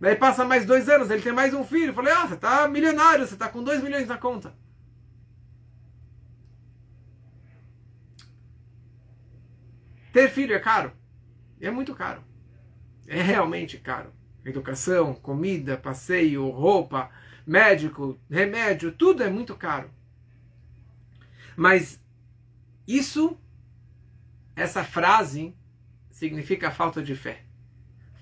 Daí 0.00 0.14
passa 0.14 0.44
mais 0.44 0.64
dois 0.64 0.88
anos, 0.88 1.10
ele 1.10 1.22
tem 1.22 1.32
mais 1.32 1.52
um 1.52 1.64
filho. 1.64 1.92
Falei, 1.92 2.14
ó, 2.14 2.24
oh, 2.24 2.28
você 2.28 2.36
tá 2.36 2.68
milionário, 2.68 3.26
você 3.26 3.36
tá 3.36 3.48
com 3.48 3.62
dois 3.62 3.82
milhões 3.82 4.06
na 4.06 4.16
conta. 4.16 4.54
Ter 10.12 10.28
filho 10.28 10.54
é 10.54 10.58
caro? 10.58 10.92
É 11.60 11.70
muito 11.70 11.94
caro. 11.94 12.22
É 13.06 13.20
realmente 13.20 13.78
caro. 13.78 14.12
Educação, 14.44 15.14
comida, 15.14 15.76
passeio, 15.76 16.48
roupa, 16.50 17.10
médico, 17.46 18.18
remédio, 18.30 18.92
tudo 18.92 19.22
é 19.22 19.30
muito 19.30 19.54
caro. 19.56 19.90
Mas 21.56 22.02
isso, 22.86 23.38
essa 24.56 24.84
frase, 24.84 25.54
significa 26.10 26.70
falta 26.70 27.02
de 27.02 27.14
fé, 27.14 27.44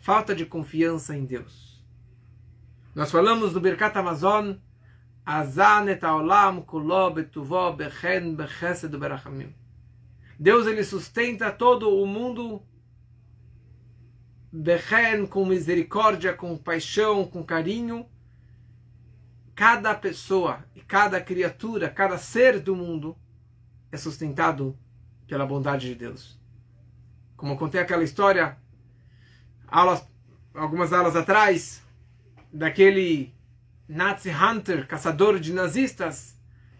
falta 0.00 0.34
de 0.34 0.46
confiança 0.46 1.16
em 1.16 1.24
Deus. 1.24 1.84
Nós 2.94 3.10
falamos 3.10 3.52
do 3.52 3.60
Birkat 3.60 3.96
Amazon, 3.96 4.54
Azan 5.24 5.88
et 5.88 6.02
haolam 6.02 6.62
kulo 6.62 7.10
betuvo 7.10 7.72
bechen 7.72 8.34
bechesed 8.34 8.96
berachamim. 8.98 9.59
Deus 10.40 10.66
ele 10.66 10.82
sustenta 10.82 11.52
todo 11.52 11.94
o 11.94 12.06
mundo 12.06 12.62
Bechen, 14.50 15.26
com 15.26 15.44
misericórdia, 15.44 16.32
com 16.32 16.56
paixão, 16.56 17.26
com 17.26 17.44
carinho. 17.44 18.08
Cada 19.54 19.94
pessoa 19.94 20.64
e 20.74 20.80
cada 20.80 21.20
criatura, 21.20 21.90
cada 21.90 22.16
ser 22.16 22.58
do 22.58 22.74
mundo 22.74 23.14
é 23.92 23.98
sustentado 23.98 24.74
pela 25.26 25.44
bondade 25.44 25.88
de 25.88 25.94
Deus. 25.94 26.40
Como 27.36 27.52
eu 27.52 27.58
contei 27.58 27.78
aquela 27.78 28.02
história 28.02 28.56
aulas, 29.68 30.02
algumas 30.54 30.90
aulas 30.90 31.16
atrás, 31.16 31.82
daquele 32.50 33.34
Nazi 33.86 34.30
Hunter, 34.30 34.86
caçador 34.86 35.38
de 35.38 35.52
nazistas, 35.52 36.34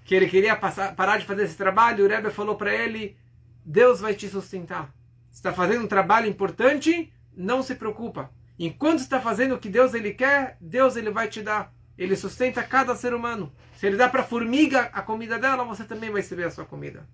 que 0.06 0.14
ele 0.14 0.30
queria 0.30 0.56
passar, 0.56 0.96
parar 0.96 1.18
de 1.18 1.26
fazer 1.26 1.42
esse 1.42 1.58
trabalho, 1.58 2.06
o 2.06 2.08
Rebbe 2.08 2.30
falou 2.30 2.56
para 2.56 2.74
ele 2.74 3.20
Deus 3.64 4.00
vai 4.00 4.14
te 4.14 4.28
sustentar. 4.28 4.92
Está 5.30 5.52
fazendo 5.52 5.84
um 5.84 5.88
trabalho 5.88 6.26
importante, 6.26 7.12
não 7.36 7.62
se 7.62 7.74
preocupa. 7.74 8.30
Enquanto 8.58 8.98
está 8.98 9.20
fazendo 9.20 9.54
o 9.54 9.58
que 9.58 9.68
Deus 9.68 9.94
ele 9.94 10.12
quer, 10.12 10.56
Deus 10.60 10.96
ele 10.96 11.10
vai 11.10 11.28
te 11.28 11.42
dar. 11.42 11.72
Ele 11.96 12.16
sustenta 12.16 12.62
cada 12.62 12.94
ser 12.94 13.14
humano. 13.14 13.52
Se 13.74 13.86
ele 13.86 13.96
dá 13.96 14.08
para 14.08 14.22
a 14.22 14.26
formiga 14.26 14.90
a 14.92 15.02
comida 15.02 15.38
dela, 15.38 15.64
você 15.64 15.84
também 15.84 16.10
vai 16.10 16.20
receber 16.20 16.44
a 16.44 16.50
sua 16.50 16.64
comida. 16.64 17.06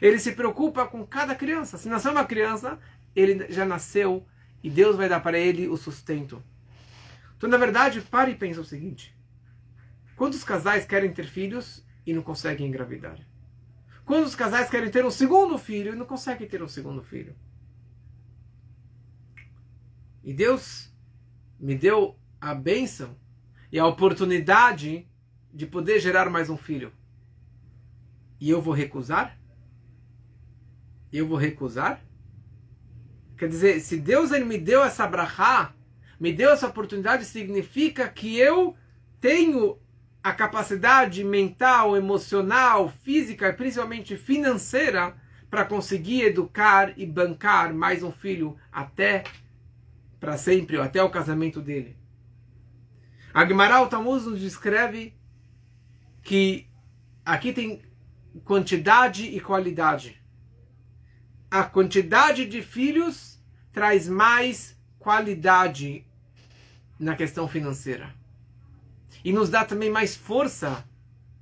Ele 0.00 0.18
se 0.18 0.32
preocupa 0.32 0.86
com 0.86 1.06
cada 1.06 1.34
criança. 1.34 1.76
Se 1.76 1.88
nasceu 1.88 2.12
uma 2.12 2.24
criança, 2.24 2.78
ele 3.14 3.46
já 3.52 3.64
nasceu 3.64 4.26
e 4.62 4.70
Deus 4.70 4.96
vai 4.96 5.08
dar 5.08 5.20
para 5.20 5.38
ele 5.38 5.68
o 5.68 5.76
sustento. 5.76 6.42
Então, 7.36 7.48
na 7.48 7.56
verdade, 7.56 8.00
pare 8.02 8.32
e 8.32 8.36
pense 8.36 8.60
o 8.60 8.64
seguinte: 8.64 9.16
quantos 10.16 10.44
casais 10.44 10.84
querem 10.84 11.12
ter 11.12 11.26
filhos 11.26 11.84
e 12.06 12.12
não 12.12 12.22
conseguem 12.22 12.66
engravidar? 12.66 13.18
Quando 14.10 14.24
os 14.26 14.34
casais 14.34 14.68
querem 14.68 14.90
ter 14.90 15.06
um 15.06 15.10
segundo 15.10 15.56
filho, 15.56 15.94
não 15.94 16.04
conseguem 16.04 16.48
ter 16.48 16.60
um 16.60 16.66
segundo 16.66 17.00
filho. 17.00 17.32
E 20.24 20.34
Deus 20.34 20.92
me 21.60 21.76
deu 21.76 22.18
a 22.40 22.52
bênção 22.52 23.16
e 23.70 23.78
a 23.78 23.86
oportunidade 23.86 25.08
de 25.54 25.64
poder 25.64 26.00
gerar 26.00 26.28
mais 26.28 26.50
um 26.50 26.56
filho. 26.56 26.92
E 28.40 28.50
eu 28.50 28.60
vou 28.60 28.74
recusar? 28.74 29.38
Eu 31.12 31.28
vou 31.28 31.38
recusar? 31.38 32.04
Quer 33.38 33.48
dizer, 33.48 33.78
se 33.78 33.96
Deus 33.96 34.32
ele 34.32 34.44
me 34.44 34.58
deu 34.58 34.82
essa 34.82 35.06
brachá, 35.06 35.72
me 36.18 36.32
deu 36.32 36.50
essa 36.50 36.66
oportunidade, 36.66 37.24
significa 37.24 38.08
que 38.08 38.36
eu 38.36 38.76
tenho 39.20 39.78
a 40.22 40.32
capacidade 40.32 41.24
mental, 41.24 41.96
emocional, 41.96 42.90
física 43.02 43.48
e 43.48 43.52
principalmente 43.52 44.16
financeira 44.16 45.14
para 45.50 45.64
conseguir 45.64 46.22
educar 46.22 46.92
e 46.98 47.06
bancar 47.06 47.72
mais 47.72 48.02
um 48.02 48.12
filho 48.12 48.56
até 48.70 49.24
para 50.20 50.36
sempre, 50.36 50.76
ou 50.76 50.82
até 50.82 51.02
o 51.02 51.10
casamento 51.10 51.60
dele. 51.60 51.96
Agmaral 53.32 53.88
Tamuz 53.88 54.26
nos 54.26 54.38
descreve 54.38 55.14
que 56.22 56.68
aqui 57.24 57.52
tem 57.52 57.82
quantidade 58.44 59.24
e 59.24 59.40
qualidade. 59.40 60.20
A 61.50 61.64
quantidade 61.64 62.44
de 62.46 62.62
filhos 62.62 63.42
traz 63.72 64.06
mais 64.06 64.78
qualidade 64.98 66.04
na 66.98 67.16
questão 67.16 67.48
financeira. 67.48 68.19
E 69.24 69.32
nos 69.32 69.50
dá 69.50 69.64
também 69.64 69.90
mais 69.90 70.16
força, 70.16 70.84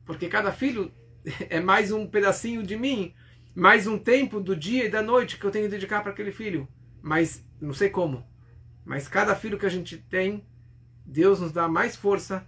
porque 0.05 0.29
cada 0.29 0.53
filho 0.53 0.93
é 1.49 1.61
mais 1.61 1.93
um 1.93 2.07
pedacinho 2.07 2.63
de 2.63 2.77
mim, 2.77 3.15
mais 3.55 3.87
um 3.87 3.99
tempo 3.99 4.41
do 4.41 4.55
dia 4.55 4.85
e 4.85 4.91
da 4.91 5.03
noite 5.03 5.39
que 5.39 5.45
eu 5.45 5.51
tenho 5.51 5.67
que 5.67 5.71
dedicar 5.71 6.03
para 6.03 6.13
aquele 6.13 6.33
filho. 6.33 6.69
Mas 7.03 7.45
não 7.61 7.73
sei 7.73 7.89
como. 7.89 8.25
Mas 8.85 9.09
cada 9.09 9.35
filho 9.35 9.59
que 9.59 9.67
a 9.67 9.71
gente 9.71 9.97
tem, 9.99 10.45
Deus 11.05 11.41
nos 11.41 11.53
dá 11.53 11.69
mais 11.69 11.95
força 11.95 12.47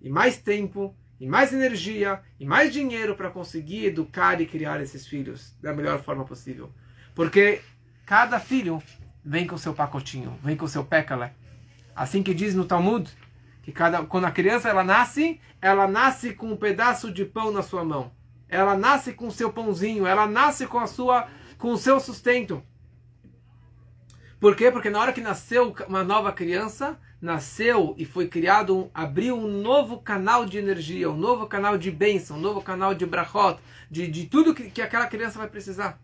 e 0.00 0.08
mais 0.08 0.38
tempo 0.38 0.94
e 1.20 1.26
mais 1.26 1.52
energia 1.52 2.20
e 2.38 2.44
mais 2.44 2.72
dinheiro 2.72 3.16
para 3.16 3.30
conseguir 3.30 3.86
educar 3.86 4.40
e 4.40 4.46
criar 4.46 4.80
esses 4.80 5.06
filhos 5.06 5.56
da 5.60 5.72
melhor 5.72 6.02
forma 6.02 6.24
possível. 6.24 6.72
Porque 7.14 7.60
cada 8.06 8.38
filho 8.38 8.82
vem 9.24 9.46
com 9.46 9.58
seu 9.58 9.74
pacotinho, 9.74 10.38
vem 10.42 10.56
com 10.56 10.66
seu 10.66 10.84
pécala. 10.84 11.32
Assim 11.94 12.22
que 12.22 12.32
diz 12.32 12.54
no 12.54 12.64
Talmud, 12.64 13.10
que 13.68 13.72
cada, 13.72 14.02
quando 14.02 14.24
a 14.24 14.30
criança 14.30 14.70
ela 14.70 14.82
nasce, 14.82 15.38
ela 15.60 15.86
nasce 15.86 16.32
com 16.32 16.46
um 16.46 16.56
pedaço 16.56 17.12
de 17.12 17.26
pão 17.26 17.52
na 17.52 17.62
sua 17.62 17.84
mão. 17.84 18.10
Ela 18.48 18.74
nasce 18.74 19.12
com 19.12 19.26
o 19.26 19.30
seu 19.30 19.52
pãozinho, 19.52 20.06
ela 20.06 20.26
nasce 20.26 20.66
com 20.66 20.78
a 20.78 20.86
sua 20.86 21.28
com 21.58 21.72
o 21.72 21.76
seu 21.76 22.00
sustento. 22.00 22.62
Por 24.40 24.56
quê? 24.56 24.70
Porque 24.70 24.88
na 24.88 24.98
hora 24.98 25.12
que 25.12 25.20
nasceu 25.20 25.76
uma 25.86 26.02
nova 26.02 26.32
criança, 26.32 26.98
nasceu 27.20 27.94
e 27.98 28.06
foi 28.06 28.26
criado, 28.26 28.90
abriu 28.94 29.36
um 29.36 29.60
novo 29.60 29.98
canal 30.00 30.46
de 30.46 30.56
energia, 30.56 31.10
um 31.10 31.16
novo 31.16 31.46
canal 31.46 31.76
de 31.76 31.90
bênção, 31.90 32.38
um 32.38 32.40
novo 32.40 32.62
canal 32.62 32.94
de 32.94 33.04
brachot, 33.04 33.60
de, 33.90 34.08
de 34.08 34.24
tudo 34.28 34.54
que, 34.54 34.70
que 34.70 34.80
aquela 34.80 35.08
criança 35.08 35.38
vai 35.38 35.48
precisar. 35.48 36.00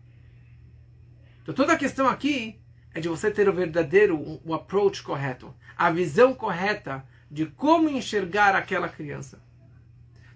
Então 1.41 1.55
toda 1.55 1.73
a 1.73 1.77
questão 1.77 2.07
aqui 2.07 2.59
é 2.93 2.99
de 2.99 3.09
você 3.09 3.31
ter 3.31 3.49
o 3.49 3.53
verdadeiro, 3.53 4.15
o 4.15 4.33
um, 4.33 4.51
um 4.51 4.53
approach 4.53 5.01
correto, 5.01 5.51
a 5.75 5.89
visão 5.89 6.31
correta 6.31 7.03
de 7.29 7.45
como 7.45 7.89
enxergar 7.89 8.55
aquela 8.55 8.89
criança. 8.89 9.41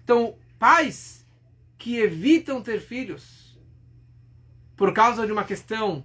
Então, 0.02 0.36
pais 0.58 1.26
que 1.78 1.96
evitam 1.98 2.62
ter 2.62 2.80
filhos 2.80 3.58
por 4.76 4.92
causa 4.92 5.26
de 5.26 5.32
uma 5.32 5.44
questão 5.44 6.04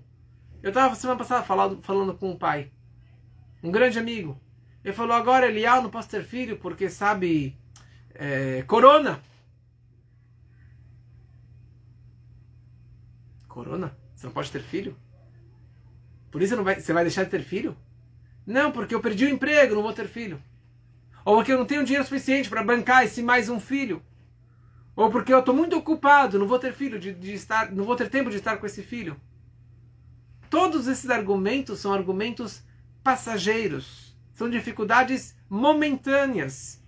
eu 0.65 0.69
estava 0.69 0.95
semana 0.95 1.19
passada 1.19 1.43
falando, 1.43 1.79
falando 1.83 2.15
com 2.15 2.31
um 2.31 2.35
pai, 2.35 2.71
um 3.61 3.69
grande 3.69 3.99
amigo. 3.99 4.41
Ele 4.83 4.95
falou: 4.95 5.15
agora, 5.15 5.45
Elial, 5.45 5.79
não 5.83 5.91
posso 5.91 6.09
ter 6.09 6.23
filho 6.23 6.57
porque, 6.57 6.89
sabe, 6.89 7.55
é, 8.15 8.63
corona. 8.63 9.21
Corona? 13.47 13.95
Você 14.15 14.25
não 14.25 14.33
pode 14.33 14.51
ter 14.51 14.63
filho? 14.63 14.97
Por 16.31 16.41
isso 16.41 16.55
não 16.55 16.63
vai, 16.63 16.79
você 16.79 16.91
vai 16.91 17.03
deixar 17.03 17.25
de 17.25 17.29
ter 17.29 17.43
filho? 17.43 17.77
Não, 18.43 18.71
porque 18.71 18.95
eu 18.95 18.99
perdi 18.99 19.25
o 19.25 19.29
emprego, 19.29 19.75
não 19.75 19.83
vou 19.83 19.93
ter 19.93 20.07
filho. 20.07 20.41
Ou 21.25 21.37
porque 21.37 21.51
eu 21.51 21.57
não 21.57 21.65
tenho 21.65 21.83
dinheiro 21.83 22.05
suficiente 22.05 22.47
para 22.47 22.63
bancar 22.63 23.03
esse 23.03 23.23
mais 23.23 23.49
um 23.49 23.59
filho. 23.59 24.01
Ou 24.95 25.09
porque 25.09 25.33
eu 25.33 25.39
estou 25.39 25.55
muito 25.55 25.75
ocupado, 25.75 26.37
não 26.37 26.47
vou 26.47 26.59
ter 26.59 26.71
filho 26.71 26.99
de, 26.99 27.13
de 27.13 27.33
estar, 27.33 27.71
não 27.71 27.83
vou 27.83 27.95
ter 27.95 28.09
tempo 28.09 28.29
de 28.29 28.37
estar 28.37 28.57
com 28.57 28.65
esse 28.67 28.83
filho. 28.83 29.19
Todos 30.51 30.87
esses 30.87 31.09
argumentos 31.09 31.79
são 31.79 31.91
argumentos 31.91 32.63
passageiros, 33.03 34.15
são 34.35 34.47
dificuldades 34.47 35.35
momentâneas. 35.49 36.81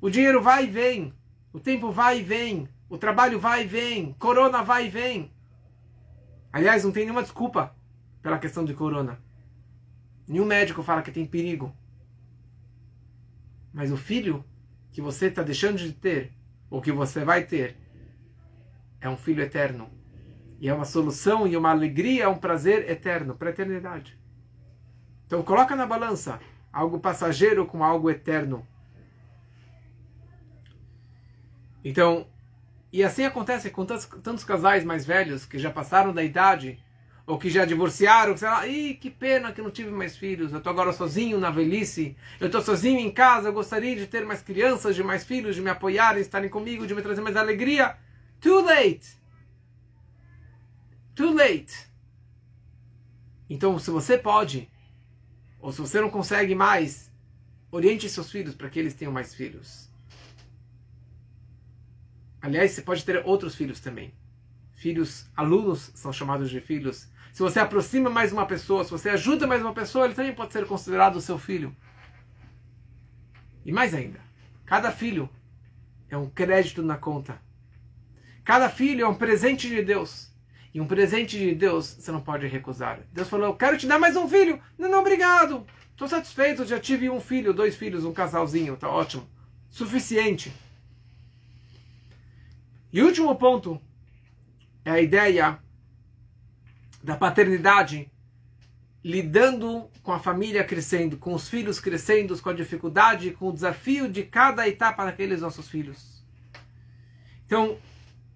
O 0.00 0.10
dinheiro 0.10 0.42
vai 0.42 0.64
e 0.64 0.70
vem, 0.70 1.14
o 1.52 1.60
tempo 1.60 1.92
vai 1.92 2.18
e 2.18 2.22
vem, 2.22 2.68
o 2.88 2.98
trabalho 2.98 3.38
vai 3.38 3.62
e 3.62 3.66
vem, 3.66 4.12
corona 4.18 4.62
vai 4.62 4.86
e 4.86 4.90
vem. 4.90 5.32
Aliás, 6.52 6.82
não 6.82 6.90
tem 6.90 7.04
nenhuma 7.04 7.22
desculpa 7.22 7.74
pela 8.20 8.38
questão 8.38 8.64
de 8.64 8.74
corona. 8.74 9.22
Nenhum 10.26 10.44
médico 10.44 10.82
fala 10.82 11.00
que 11.00 11.12
tem 11.12 11.24
perigo. 11.24 11.74
Mas 13.72 13.90
o 13.90 13.96
filho 13.96 14.44
que 14.90 15.00
você 15.00 15.26
está 15.26 15.42
deixando 15.42 15.78
de 15.78 15.92
ter, 15.92 16.32
ou 16.68 16.80
que 16.80 16.92
você 16.92 17.24
vai 17.24 17.44
ter, 17.44 17.76
é 19.00 19.08
um 19.08 19.16
filho 19.16 19.42
eterno 19.42 19.90
e 20.60 20.68
é 20.68 20.74
uma 20.74 20.84
solução 20.84 21.46
e 21.46 21.56
uma 21.56 21.70
alegria, 21.70 22.24
é 22.24 22.28
um 22.28 22.38
prazer 22.38 22.88
eterno, 22.88 23.34
para 23.34 23.48
a 23.48 23.52
eternidade. 23.52 24.18
Então 25.26 25.42
coloca 25.42 25.74
na 25.74 25.86
balança 25.86 26.40
algo 26.72 27.00
passageiro 27.00 27.66
com 27.66 27.82
algo 27.82 28.10
eterno. 28.10 28.66
Então, 31.84 32.26
e 32.92 33.02
assim 33.02 33.24
acontece 33.24 33.70
com 33.70 33.84
tantos, 33.84 34.06
tantos 34.22 34.44
casais 34.44 34.84
mais 34.84 35.04
velhos 35.04 35.44
que 35.44 35.58
já 35.58 35.70
passaram 35.70 36.12
da 36.12 36.22
idade 36.22 36.81
ou 37.26 37.38
que 37.38 37.48
já 37.48 37.64
divorciaram, 37.64 38.36
sei 38.36 38.48
lá, 38.48 38.66
Ih, 38.66 38.94
que 38.94 39.10
pena 39.10 39.52
que 39.52 39.62
não 39.62 39.70
tive 39.70 39.90
mais 39.90 40.16
filhos, 40.16 40.52
eu 40.52 40.58
estou 40.58 40.70
agora 40.70 40.92
sozinho 40.92 41.38
na 41.38 41.50
velhice, 41.50 42.16
eu 42.40 42.46
estou 42.46 42.60
sozinho 42.60 42.98
em 42.98 43.10
casa, 43.10 43.48
eu 43.48 43.52
gostaria 43.52 43.94
de 43.94 44.06
ter 44.06 44.24
mais 44.24 44.42
crianças, 44.42 44.96
de 44.96 45.02
mais 45.02 45.24
filhos, 45.24 45.54
de 45.54 45.62
me 45.62 45.70
apoiarem, 45.70 46.20
estarem 46.20 46.50
comigo, 46.50 46.86
de 46.86 46.94
me 46.94 47.02
trazer 47.02 47.20
mais 47.20 47.36
alegria. 47.36 47.96
Too 48.40 48.62
late! 48.62 49.22
Too 51.14 51.32
late. 51.32 51.92
Então, 53.48 53.78
se 53.78 53.90
você 53.90 54.18
pode, 54.18 54.68
ou 55.60 55.70
se 55.70 55.80
você 55.80 56.00
não 56.00 56.10
consegue 56.10 56.54
mais, 56.54 57.12
oriente 57.70 58.08
seus 58.08 58.30
filhos 58.30 58.54
para 58.54 58.68
que 58.68 58.78
eles 58.78 58.94
tenham 58.94 59.12
mais 59.12 59.34
filhos. 59.34 59.90
Aliás, 62.40 62.72
você 62.72 62.82
pode 62.82 63.04
ter 63.04 63.24
outros 63.24 63.54
filhos 63.54 63.78
também. 63.78 64.12
Filhos, 64.82 65.30
alunos 65.36 65.92
são 65.94 66.12
chamados 66.12 66.50
de 66.50 66.60
filhos. 66.60 67.06
Se 67.32 67.40
você 67.40 67.60
aproxima 67.60 68.10
mais 68.10 68.32
uma 68.32 68.44
pessoa, 68.44 68.82
se 68.82 68.90
você 68.90 69.10
ajuda 69.10 69.46
mais 69.46 69.62
uma 69.62 69.72
pessoa, 69.72 70.06
ele 70.06 70.14
também 70.14 70.34
pode 70.34 70.52
ser 70.52 70.66
considerado 70.66 71.20
seu 71.20 71.38
filho. 71.38 71.72
E 73.64 73.70
mais 73.70 73.94
ainda, 73.94 74.18
cada 74.66 74.90
filho 74.90 75.30
é 76.10 76.16
um 76.16 76.28
crédito 76.28 76.82
na 76.82 76.96
conta. 76.96 77.40
Cada 78.42 78.68
filho 78.68 79.04
é 79.04 79.08
um 79.08 79.14
presente 79.14 79.68
de 79.68 79.84
Deus. 79.84 80.32
E 80.74 80.80
um 80.80 80.86
presente 80.88 81.38
de 81.38 81.54
Deus 81.54 81.86
você 81.86 82.10
não 82.10 82.20
pode 82.20 82.48
recusar. 82.48 82.98
Deus 83.12 83.28
falou: 83.28 83.46
Eu 83.46 83.54
quero 83.54 83.78
te 83.78 83.86
dar 83.86 84.00
mais 84.00 84.16
um 84.16 84.28
filho. 84.28 84.60
Não, 84.76 84.90
não, 84.90 84.98
obrigado. 84.98 85.64
Estou 85.92 86.08
satisfeito, 86.08 86.66
já 86.66 86.80
tive 86.80 87.08
um 87.08 87.20
filho, 87.20 87.54
dois 87.54 87.76
filhos, 87.76 88.04
um 88.04 88.12
casalzinho, 88.12 88.76
tá 88.76 88.88
ótimo. 88.88 89.28
Suficiente. 89.70 90.52
E 92.92 93.00
último 93.00 93.32
ponto 93.36 93.80
é 94.84 94.90
a 94.90 95.00
ideia 95.00 95.58
da 97.02 97.16
paternidade 97.16 98.10
lidando 99.04 99.90
com 100.02 100.12
a 100.12 100.18
família 100.18 100.62
crescendo, 100.62 101.16
com 101.16 101.34
os 101.34 101.48
filhos 101.48 101.80
crescendo, 101.80 102.40
com 102.40 102.50
a 102.50 102.54
dificuldade, 102.54 103.32
com 103.32 103.48
o 103.48 103.52
desafio 103.52 104.08
de 104.08 104.22
cada 104.22 104.68
etapa 104.68 105.04
daqueles 105.04 105.40
nossos 105.40 105.68
filhos. 105.68 106.24
Então, 107.46 107.76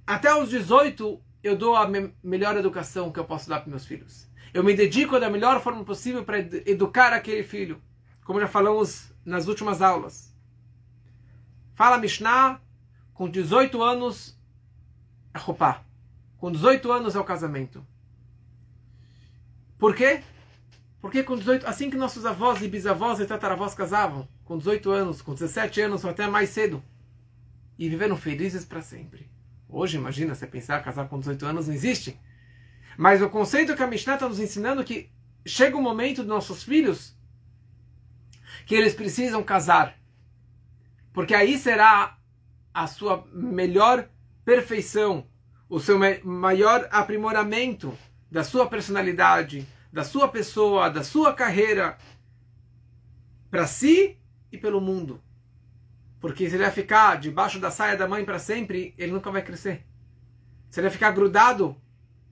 até 0.06 0.34
os 0.34 0.50
18, 0.50 1.20
eu 1.42 1.56
dou 1.56 1.76
a 1.76 1.88
me 1.88 2.12
melhor 2.22 2.56
educação 2.56 3.12
que 3.12 3.18
eu 3.18 3.24
posso 3.24 3.48
dar 3.48 3.60
para 3.60 3.70
meus 3.70 3.86
filhos. 3.86 4.28
Eu 4.52 4.64
me 4.64 4.74
dedico 4.74 5.20
da 5.20 5.30
melhor 5.30 5.60
forma 5.60 5.84
possível 5.84 6.24
para 6.24 6.38
ed 6.38 6.62
educar 6.66 7.12
aquele 7.12 7.44
filho, 7.44 7.80
como 8.24 8.40
já 8.40 8.48
falamos 8.48 9.12
nas 9.24 9.46
últimas 9.46 9.80
aulas. 9.80 10.34
Fala 11.74 11.98
Mishnah, 11.98 12.60
com 13.14 13.28
18 13.28 13.82
anos 13.82 14.36
é 15.32 15.38
roupa. 15.38 15.85
Com 16.46 16.52
18 16.52 16.92
anos 16.92 17.16
é 17.16 17.18
o 17.18 17.24
casamento. 17.24 17.84
Por 19.76 19.96
quê? 19.96 20.22
Porque 21.00 21.24
com 21.24 21.36
18, 21.36 21.66
assim 21.66 21.90
que 21.90 21.96
nossos 21.96 22.24
avós 22.24 22.62
e 22.62 22.68
bisavós 22.68 23.18
e 23.18 23.26
tataravós 23.26 23.74
casavam, 23.74 24.28
com 24.44 24.56
18 24.56 24.88
anos, 24.92 25.20
com 25.20 25.34
17 25.34 25.80
anos 25.80 26.04
ou 26.04 26.10
até 26.10 26.28
mais 26.28 26.50
cedo, 26.50 26.80
e 27.76 27.88
viveram 27.88 28.16
felizes 28.16 28.64
para 28.64 28.80
sempre. 28.80 29.28
Hoje, 29.68 29.96
imagina, 29.96 30.36
você 30.36 30.46
pensar 30.46 30.84
casar 30.84 31.08
com 31.08 31.18
18 31.18 31.44
anos 31.46 31.66
não 31.66 31.74
existe. 31.74 32.16
Mas 32.96 33.20
o 33.20 33.28
conceito 33.28 33.74
que 33.74 33.82
a 33.82 33.88
Mishnah 33.88 34.14
está 34.14 34.28
nos 34.28 34.38
ensinando 34.38 34.82
é 34.82 34.84
que 34.84 35.10
chega 35.44 35.76
o 35.76 35.82
momento 35.82 36.18
dos 36.18 36.28
nossos 36.28 36.62
filhos 36.62 37.12
que 38.66 38.76
eles 38.76 38.94
precisam 38.94 39.42
casar. 39.42 39.98
Porque 41.12 41.34
aí 41.34 41.58
será 41.58 42.16
a 42.72 42.86
sua 42.86 43.26
melhor 43.32 44.08
perfeição, 44.44 45.26
o 45.68 45.80
seu 45.80 45.98
maior 46.24 46.88
aprimoramento 46.90 47.96
da 48.30 48.44
sua 48.44 48.68
personalidade, 48.68 49.66
da 49.92 50.04
sua 50.04 50.28
pessoa, 50.28 50.88
da 50.88 51.02
sua 51.02 51.32
carreira, 51.32 51.98
para 53.50 53.66
si 53.66 54.18
e 54.52 54.58
pelo 54.58 54.80
mundo. 54.80 55.22
Porque 56.20 56.48
se 56.48 56.56
ele 56.56 56.64
vai 56.64 56.72
ficar 56.72 57.18
debaixo 57.18 57.58
da 57.58 57.70
saia 57.70 57.96
da 57.96 58.08
mãe 58.08 58.24
para 58.24 58.38
sempre, 58.38 58.94
ele 58.96 59.12
nunca 59.12 59.30
vai 59.30 59.42
crescer. 59.42 59.84
Se 60.70 60.80
ele 60.80 60.88
vai 60.88 60.92
ficar 60.92 61.10
grudado 61.12 61.76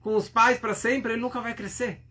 com 0.01 0.15
os 0.15 0.29
pais 0.29 0.57
para 0.57 0.73
sempre, 0.73 1.13
ele 1.13 1.21
nunca 1.21 1.41
vai 1.41 1.53
crescer. 1.53 2.01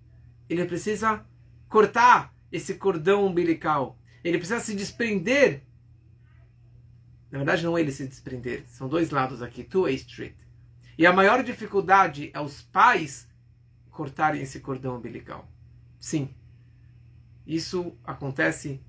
Ele 0.49 0.65
precisa 0.65 1.25
cortar 1.69 2.35
esse 2.51 2.75
cordão 2.75 3.27
umbilical. 3.27 3.99
Ele 4.23 4.39
precisa 4.39 4.61
se 4.61 4.75
desprender. 4.75 5.63
Na 7.31 7.39
verdade, 7.39 7.65
não 7.65 7.79
ele 7.79 7.91
se 7.91 8.07
desprender. 8.07 8.65
São 8.69 8.89
dois 8.89 9.11
lados 9.11 9.43
aqui, 9.43 9.65
two-way 9.65 9.95
street. 9.95 10.35
E 10.97 11.07
a 11.07 11.13
maior 11.13 11.43
dificuldade 11.43 12.31
é 12.33 12.41
os 12.41 12.63
pais 12.63 13.29
cortarem 13.91 14.43
esse 14.43 14.61
cordão 14.61 14.97
umbilical. 14.97 15.49
Sim. 15.99 16.29
Isso 17.47 17.97
acontece 18.05 18.81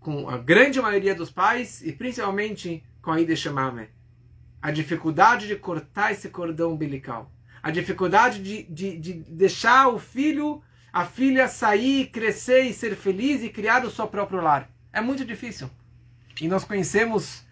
com 0.00 0.28
a 0.28 0.36
grande 0.36 0.80
maioria 0.80 1.14
dos 1.14 1.30
pais 1.30 1.80
e 1.82 1.92
principalmente 1.92 2.84
com 3.00 3.12
a 3.12 3.20
Ide 3.20 3.36
Shemame. 3.36 3.88
A 4.60 4.70
dificuldade 4.70 5.46
de 5.46 5.56
cortar 5.56 6.12
esse 6.12 6.28
cordão 6.28 6.72
umbilical. 6.72 7.30
A 7.62 7.70
dificuldade 7.70 8.42
de, 8.42 8.64
de, 8.64 8.98
de 8.98 9.12
deixar 9.14 9.88
o 9.88 9.98
filho, 9.98 10.62
a 10.92 11.04
filha 11.04 11.46
sair, 11.46 12.08
crescer 12.08 12.62
e 12.62 12.74
ser 12.74 12.96
feliz 12.96 13.42
e 13.42 13.48
criar 13.48 13.84
o 13.84 13.90
seu 13.90 14.06
próprio 14.08 14.40
lar. 14.40 14.70
É 14.92 15.00
muito 15.00 15.24
difícil. 15.24 15.70
E 16.40 16.48
nós 16.48 16.64
conhecemos, 16.64 17.44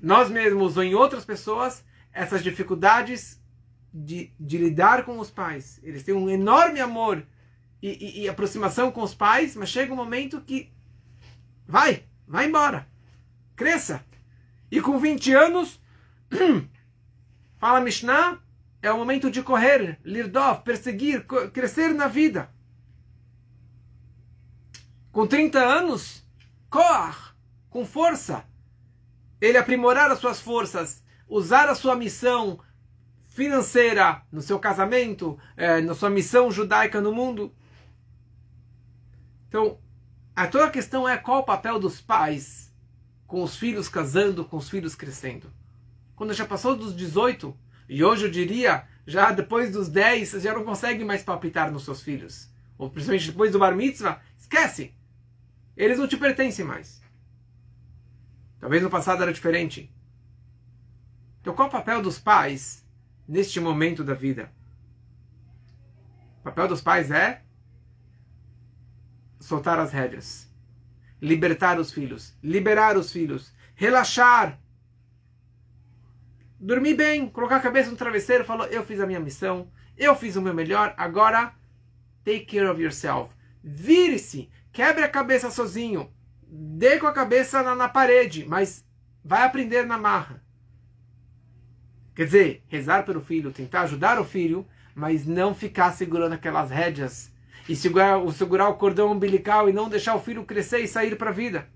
nós 0.00 0.28
mesmos 0.28 0.76
ou 0.76 0.82
em 0.82 0.94
outras 0.94 1.24
pessoas, 1.24 1.84
essas 2.14 2.42
dificuldades 2.42 3.42
de, 3.92 4.32
de 4.38 4.56
lidar 4.56 5.04
com 5.04 5.18
os 5.18 5.30
pais. 5.30 5.80
Eles 5.82 6.02
têm 6.02 6.14
um 6.14 6.30
enorme 6.30 6.80
amor 6.80 7.26
e, 7.82 7.90
e, 7.90 8.22
e 8.22 8.28
aproximação 8.28 8.90
com 8.90 9.02
os 9.02 9.14
pais, 9.14 9.54
mas 9.54 9.68
chega 9.68 9.92
um 9.92 9.96
momento 9.96 10.40
que 10.40 10.72
vai, 11.66 12.04
vai 12.26 12.46
embora, 12.46 12.88
cresça. 13.54 14.04
E 14.70 14.80
com 14.80 14.98
20 14.98 15.32
anos, 15.32 15.80
fala 17.58 17.80
Mishnah, 17.80 18.40
é 18.80 18.90
o 18.90 18.96
momento 18.96 19.30
de 19.30 19.42
correr, 19.42 19.98
lirdov, 20.04 20.62
perseguir, 20.62 21.26
crescer 21.52 21.94
na 21.94 22.06
vida. 22.06 22.50
Com 25.12 25.26
30 25.26 25.58
anos, 25.58 26.26
cor, 26.68 27.34
com 27.70 27.86
força. 27.86 28.44
Ele 29.40 29.56
aprimorar 29.56 30.10
as 30.10 30.18
suas 30.18 30.40
forças, 30.40 31.03
usar 31.28 31.68
a 31.68 31.74
sua 31.74 31.96
missão 31.96 32.58
financeira 33.26 34.22
no 34.30 34.40
seu 34.40 34.58
casamento, 34.58 35.38
é, 35.56 35.80
na 35.80 35.94
sua 35.94 36.10
missão 36.10 36.50
judaica 36.50 37.00
no 37.00 37.12
mundo. 37.12 37.52
Então, 39.48 39.78
a 40.34 40.46
toda 40.46 40.66
a 40.66 40.70
questão 40.70 41.08
é 41.08 41.16
qual 41.16 41.40
o 41.40 41.44
papel 41.44 41.78
dos 41.78 42.00
pais 42.00 42.72
com 43.26 43.42
os 43.42 43.56
filhos 43.56 43.88
casando, 43.88 44.44
com 44.44 44.56
os 44.56 44.68
filhos 44.68 44.94
crescendo. 44.94 45.52
Quando 46.14 46.32
já 46.32 46.44
passou 46.44 46.76
dos 46.76 46.94
18, 46.94 47.56
e 47.88 48.04
hoje 48.04 48.26
eu 48.26 48.30
diria, 48.30 48.86
já 49.06 49.32
depois 49.32 49.72
dos 49.72 49.88
10, 49.88 50.28
você 50.28 50.40
já 50.40 50.54
não 50.54 50.64
consegue 50.64 51.04
mais 51.04 51.22
palpitar 51.22 51.72
nos 51.72 51.84
seus 51.84 52.00
filhos. 52.00 52.48
Ou 52.78 52.90
principalmente 52.90 53.30
depois 53.30 53.52
do 53.52 53.58
bar 53.58 53.74
mitzvah, 53.74 54.20
esquece. 54.38 54.94
Eles 55.76 55.98
não 55.98 56.06
te 56.06 56.16
pertencem 56.16 56.64
mais. 56.64 57.02
Talvez 58.60 58.82
no 58.82 58.90
passado 58.90 59.22
era 59.22 59.32
diferente. 59.32 59.92
Então 61.44 61.54
qual 61.54 61.68
o 61.68 61.70
papel 61.70 62.00
dos 62.00 62.18
pais 62.18 62.82
neste 63.28 63.60
momento 63.60 64.02
da 64.02 64.14
vida. 64.14 64.50
O 66.40 66.44
papel 66.44 66.66
dos 66.66 66.80
pais 66.80 67.10
é 67.10 67.42
soltar 69.38 69.78
as 69.78 69.92
rédeas, 69.92 70.50
libertar 71.20 71.78
os 71.78 71.92
filhos, 71.92 72.34
liberar 72.42 72.96
os 72.96 73.12
filhos, 73.12 73.52
relaxar, 73.74 74.58
dormir 76.58 76.94
bem, 76.94 77.28
colocar 77.28 77.56
a 77.56 77.60
cabeça 77.60 77.90
no 77.90 77.96
travesseiro, 77.98 78.46
falou: 78.46 78.64
eu 78.68 78.82
fiz 78.82 78.98
a 78.98 79.06
minha 79.06 79.20
missão, 79.20 79.70
eu 79.98 80.16
fiz 80.16 80.36
o 80.36 80.40
meu 80.40 80.54
melhor, 80.54 80.94
agora 80.96 81.54
take 82.24 82.46
care 82.46 82.70
of 82.70 82.80
yourself. 82.80 83.34
Vire-se, 83.62 84.50
quebre 84.72 85.04
a 85.04 85.10
cabeça 85.10 85.50
sozinho, 85.50 86.10
dê 86.42 86.98
com 86.98 87.06
a 87.06 87.12
cabeça 87.12 87.62
na, 87.62 87.74
na 87.74 87.88
parede, 87.90 88.46
mas 88.48 88.82
vai 89.22 89.42
aprender 89.42 89.84
na 89.84 89.98
marra. 89.98 90.42
Quer 92.14 92.26
dizer, 92.26 92.62
rezar 92.68 93.04
pelo 93.04 93.20
filho, 93.20 93.52
tentar 93.52 93.82
ajudar 93.82 94.20
o 94.20 94.24
filho, 94.24 94.66
mas 94.94 95.26
não 95.26 95.54
ficar 95.54 95.92
segurando 95.92 96.34
aquelas 96.34 96.70
rédeas 96.70 97.32
e 97.68 97.74
segurar, 97.74 98.20
segurar 98.32 98.68
o 98.68 98.76
cordão 98.76 99.10
umbilical 99.10 99.68
e 99.68 99.72
não 99.72 99.88
deixar 99.88 100.14
o 100.14 100.20
filho 100.20 100.44
crescer 100.44 100.80
e 100.80 100.88
sair 100.88 101.16
para 101.16 101.30
a 101.30 101.32
vida. 101.32 101.68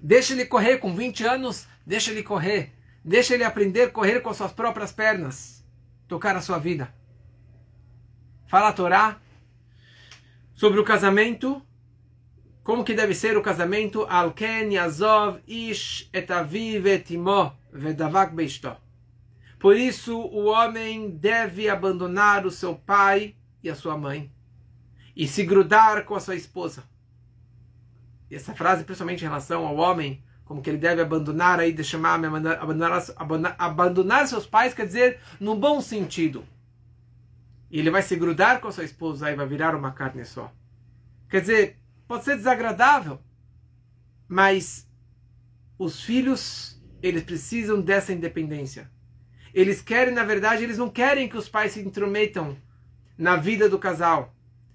Deixa 0.00 0.32
ele 0.32 0.46
correr 0.46 0.78
com 0.78 0.94
20 0.94 1.24
anos, 1.24 1.66
deixa 1.84 2.10
ele 2.10 2.22
correr. 2.22 2.72
Deixa 3.04 3.34
ele 3.34 3.44
aprender 3.44 3.82
a 3.82 3.90
correr 3.90 4.20
com 4.20 4.32
suas 4.32 4.52
próprias 4.52 4.92
pernas, 4.92 5.64
tocar 6.06 6.36
a 6.36 6.40
sua 6.40 6.58
vida. 6.58 6.92
Fala 8.46 8.68
a 8.68 8.72
Torá 8.72 9.18
sobre 10.54 10.78
o 10.78 10.84
casamento, 10.84 11.64
como 12.70 12.84
que 12.84 12.94
deve 12.94 13.14
ser 13.14 13.36
o 13.36 13.42
casamento, 13.42 14.06
Alken 14.08 14.74
Yazov 14.74 15.40
Ish 15.44 16.08
etaviv 16.12 16.86
etimo 16.86 17.52
vedavak 17.72 18.32
beishto. 18.32 18.76
Por 19.58 19.76
isso 19.76 20.16
o 20.16 20.44
homem 20.44 21.10
deve 21.10 21.68
abandonar 21.68 22.46
o 22.46 22.50
seu 22.52 22.76
pai 22.76 23.34
e 23.60 23.68
a 23.68 23.74
sua 23.74 23.98
mãe 23.98 24.30
e 25.16 25.26
se 25.26 25.44
grudar 25.44 26.04
com 26.04 26.14
a 26.14 26.20
sua 26.20 26.36
esposa. 26.36 26.84
E 28.30 28.36
essa 28.36 28.54
frase, 28.54 28.84
principalmente 28.84 29.24
em 29.24 29.26
relação 29.26 29.66
ao 29.66 29.74
homem, 29.74 30.22
como 30.44 30.62
que 30.62 30.70
ele 30.70 30.78
deve 30.78 31.02
abandonar 31.02 31.58
aí 31.58 31.72
de 31.72 31.82
chamar 31.82 32.24
abandonar, 32.24 33.02
abandonar, 33.16 33.56
abandonar 33.58 34.28
seus 34.28 34.46
pais, 34.46 34.72
quer 34.72 34.86
dizer, 34.86 35.18
num 35.40 35.58
bom 35.58 35.80
sentido. 35.80 36.44
E 37.68 37.80
ele 37.80 37.90
vai 37.90 38.02
se 38.02 38.14
grudar 38.14 38.60
com 38.60 38.68
a 38.68 38.72
sua 38.72 38.84
esposa 38.84 39.28
e 39.28 39.34
vai 39.34 39.48
virar 39.48 39.74
uma 39.74 39.90
carne 39.90 40.24
só. 40.24 40.52
Quer 41.28 41.40
dizer, 41.40 41.79
Pode 42.10 42.24
ser 42.24 42.34
desagradável, 42.34 43.20
mas 44.26 44.84
os 45.78 46.02
filhos, 46.02 46.82
eles 47.00 47.22
precisam 47.22 47.80
dessa 47.80 48.12
independência. 48.12 48.90
Eles 49.54 49.80
querem, 49.80 50.12
na 50.12 50.24
verdade, 50.24 50.64
eles 50.64 50.76
não 50.76 50.90
querem 50.90 51.28
que 51.28 51.36
os 51.36 51.48
pais 51.48 51.70
se 51.70 51.80
intrometam 51.80 52.56
na 53.16 53.36
vida 53.36 53.68
do 53.68 53.78
casal. 53.78 54.34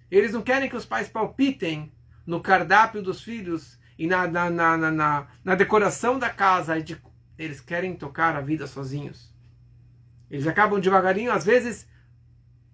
Eles 0.09 0.31
não 0.31 0.41
querem 0.41 0.69
que 0.69 0.77
os 0.77 0.85
pais 0.85 1.09
palpitem 1.09 1.91
no 2.25 2.39
cardápio 2.39 3.01
dos 3.01 3.21
filhos 3.21 3.77
e 3.99 4.07
na, 4.07 4.25
na, 4.27 4.49
na, 4.49 4.77
na, 4.77 5.27
na 5.43 5.55
decoração 5.55 6.17
da 6.17 6.29
casa. 6.29 6.75
Eles 7.37 7.59
querem 7.59 7.97
tocar 7.97 8.37
a 8.37 8.39
vida 8.39 8.65
sozinhos. 8.65 9.35
Eles 10.31 10.47
acabam 10.47 10.79
devagarinho, 10.79 11.33
às 11.33 11.43
vezes, 11.43 11.85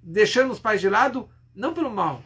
deixando 0.03 0.51
os 0.51 0.59
pais 0.59 0.79
de 0.79 0.87
lado, 0.87 1.27
não 1.55 1.73
pelo 1.73 1.89
mal, 1.89 2.23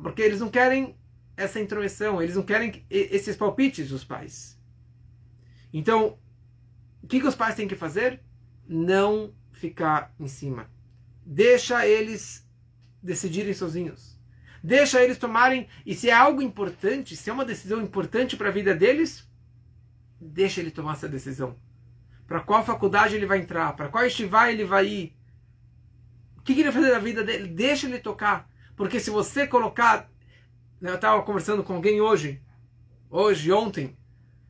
porque 0.00 0.22
eles 0.22 0.38
não 0.38 0.48
querem 0.48 0.96
essa 1.36 1.60
intromissão, 1.60 2.22
eles 2.22 2.36
não 2.36 2.42
querem 2.42 2.84
esses 2.88 3.36
palpites 3.36 3.88
dos 3.88 4.04
pais. 4.04 4.58
Então, 5.72 6.18
o 7.02 7.06
que, 7.06 7.20
que 7.20 7.26
os 7.26 7.34
pais 7.34 7.54
têm 7.54 7.68
que 7.68 7.74
fazer? 7.74 8.20
Não 8.66 9.34
ficar 9.52 10.14
em 10.18 10.28
cima. 10.28 10.70
Deixa 11.26 11.86
eles 11.86 12.48
decidirem 13.02 13.52
sozinhos. 13.52 14.18
Deixa 14.62 15.02
eles 15.02 15.18
tomarem. 15.18 15.68
E 15.84 15.94
se 15.94 16.08
é 16.08 16.12
algo 16.12 16.40
importante, 16.40 17.16
se 17.16 17.28
é 17.28 17.32
uma 17.32 17.44
decisão 17.44 17.82
importante 17.82 18.36
para 18.36 18.48
a 18.48 18.52
vida 18.52 18.74
deles, 18.74 19.28
deixa 20.20 20.60
ele 20.60 20.70
tomar 20.70 20.94
essa 20.94 21.08
decisão. 21.08 21.58
Para 22.26 22.40
qual 22.40 22.64
faculdade 22.64 23.14
ele 23.14 23.26
vai 23.26 23.38
entrar? 23.38 23.74
Para 23.76 23.88
qual 23.88 24.06
estivar 24.06 24.50
ele 24.50 24.64
vai 24.64 24.86
ir? 24.86 25.16
O 26.38 26.42
que, 26.42 26.54
que 26.54 26.60
ele 26.60 26.70
vai 26.70 26.80
fazer 26.80 26.92
da 26.92 26.98
vida 26.98 27.22
dele? 27.22 27.48
Deixa 27.48 27.86
ele 27.86 27.98
tocar. 27.98 28.48
Porque 28.76 28.98
se 28.98 29.10
você 29.10 29.46
colocar 29.46 30.10
eu 30.90 30.96
estava 30.96 31.22
conversando 31.22 31.62
com 31.64 31.74
alguém 31.74 32.00
hoje, 32.00 32.42
hoje, 33.10 33.52
ontem. 33.52 33.96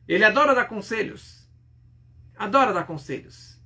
Ele 0.07 0.23
adora 0.23 0.53
dar 0.53 0.65
conselhos. 0.65 1.49
Adora 2.37 2.73
dar 2.73 2.85
conselhos. 2.85 3.59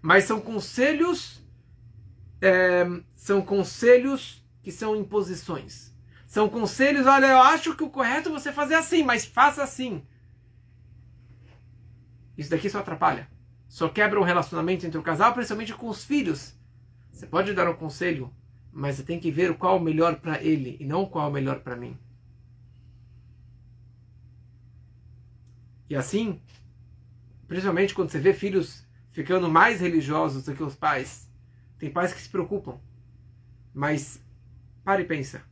Mas 0.00 0.24
são 0.24 0.40
conselhos. 0.40 1.42
É, 2.40 2.84
são 3.14 3.42
conselhos 3.42 4.44
que 4.62 4.72
são 4.72 4.96
imposições. 4.96 5.94
São 6.26 6.48
conselhos, 6.48 7.06
olha, 7.06 7.26
eu 7.26 7.38
acho 7.38 7.76
que 7.76 7.84
o 7.84 7.90
correto 7.90 8.28
é 8.28 8.32
você 8.32 8.50
fazer 8.50 8.74
assim, 8.74 9.04
mas 9.04 9.24
faça 9.24 9.62
assim. 9.62 10.04
Isso 12.36 12.50
daqui 12.50 12.68
só 12.68 12.80
atrapalha. 12.80 13.28
Só 13.68 13.88
quebra 13.88 14.18
o 14.18 14.24
relacionamento 14.24 14.86
entre 14.86 14.98
o 14.98 15.02
casal, 15.02 15.32
principalmente 15.32 15.74
com 15.74 15.88
os 15.88 16.04
filhos. 16.04 16.54
Você 17.12 17.26
pode 17.26 17.52
dar 17.54 17.68
um 17.68 17.74
conselho, 17.74 18.32
mas 18.74 18.96
você 18.96 19.04
tem 19.04 19.20
que 19.20 19.30
ver 19.30 19.56
qual 19.56 19.76
é 19.76 19.80
o 19.80 19.82
melhor 19.82 20.16
para 20.16 20.42
ele 20.42 20.76
e 20.80 20.84
não 20.84 21.06
qual 21.06 21.26
é 21.26 21.30
o 21.30 21.32
melhor 21.32 21.60
para 21.60 21.76
mim. 21.76 21.96
E 25.88 25.94
assim, 25.94 26.40
principalmente 27.46 27.94
quando 27.94 28.10
você 28.10 28.18
vê 28.18 28.34
filhos 28.34 28.84
ficando 29.12 29.48
mais 29.48 29.80
religiosos 29.80 30.44
do 30.44 30.54
que 30.54 30.62
os 30.62 30.74
pais, 30.74 31.30
tem 31.78 31.88
pais 31.88 32.12
que 32.12 32.20
se 32.20 32.28
preocupam. 32.28 32.80
Mas 33.72 34.20
pare 34.82 35.04
e 35.04 35.06
pensa. 35.06 35.42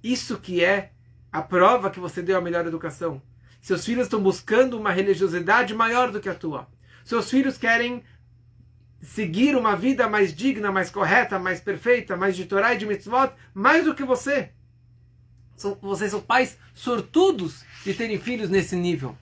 Isso 0.00 0.38
que 0.38 0.64
é 0.64 0.92
a 1.32 1.42
prova 1.42 1.90
que 1.90 1.98
você 1.98 2.22
deu 2.22 2.38
a 2.38 2.40
melhor 2.40 2.64
educação. 2.66 3.20
Seus 3.60 3.84
filhos 3.84 4.04
estão 4.04 4.22
buscando 4.22 4.78
uma 4.78 4.92
religiosidade 4.92 5.74
maior 5.74 6.12
do 6.12 6.20
que 6.20 6.28
a 6.28 6.34
tua. 6.34 6.68
Seus 7.04 7.28
filhos 7.28 7.58
querem 7.58 8.04
seguir 9.06 9.56
uma 9.56 9.76
vida 9.76 10.08
mais 10.08 10.34
digna, 10.34 10.72
mais 10.72 10.90
correta, 10.90 11.38
mais 11.38 11.60
perfeita, 11.60 12.16
mais 12.16 12.36
de 12.36 12.44
Torá 12.44 12.74
e 12.74 12.78
de 12.78 12.84
mitzvot, 12.84 13.32
mais 13.54 13.84
do 13.84 13.94
que 13.94 14.04
você. 14.04 14.50
São, 15.56 15.78
vocês 15.80 16.10
são 16.10 16.20
pais 16.20 16.58
sortudos 16.74 17.64
de 17.84 17.94
terem 17.94 18.18
filhos 18.18 18.50
nesse 18.50 18.74
nível. 18.74 19.16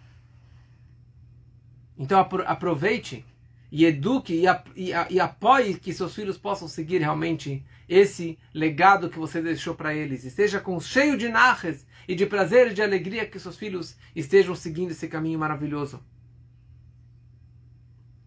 Então 1.98 2.18
aproveite 2.18 3.24
e 3.70 3.84
eduque 3.84 4.42
e, 4.42 4.46
e, 4.74 4.92
e 5.10 5.20
apoie 5.20 5.74
que 5.74 5.92
seus 5.92 6.14
filhos 6.14 6.38
possam 6.38 6.66
seguir 6.66 6.98
realmente 6.98 7.64
esse 7.86 8.38
legado 8.54 9.10
que 9.10 9.18
você 9.18 9.42
deixou 9.42 9.74
para 9.74 9.94
eles. 9.94 10.24
Esteja 10.24 10.60
com 10.60 10.80
cheio 10.80 11.16
de 11.16 11.28
narres 11.28 11.86
e 12.08 12.14
de 12.14 12.24
prazer 12.24 12.70
e 12.70 12.74
de 12.74 12.82
alegria 12.82 13.26
que 13.26 13.38
seus 13.38 13.56
filhos 13.56 13.96
estejam 14.16 14.54
seguindo 14.54 14.92
esse 14.92 15.06
caminho 15.08 15.38
maravilhoso. 15.38 16.02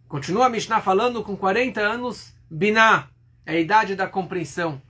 Continua 0.07 0.45
a 0.45 0.49
Mishnah 0.49 0.79
falando 0.79 1.21
com 1.21 1.35
40 1.35 1.81
anos, 1.81 2.33
Biná, 2.49 3.09
é 3.45 3.53
a 3.53 3.59
idade 3.59 3.93
da 3.93 4.07
compreensão. 4.07 4.81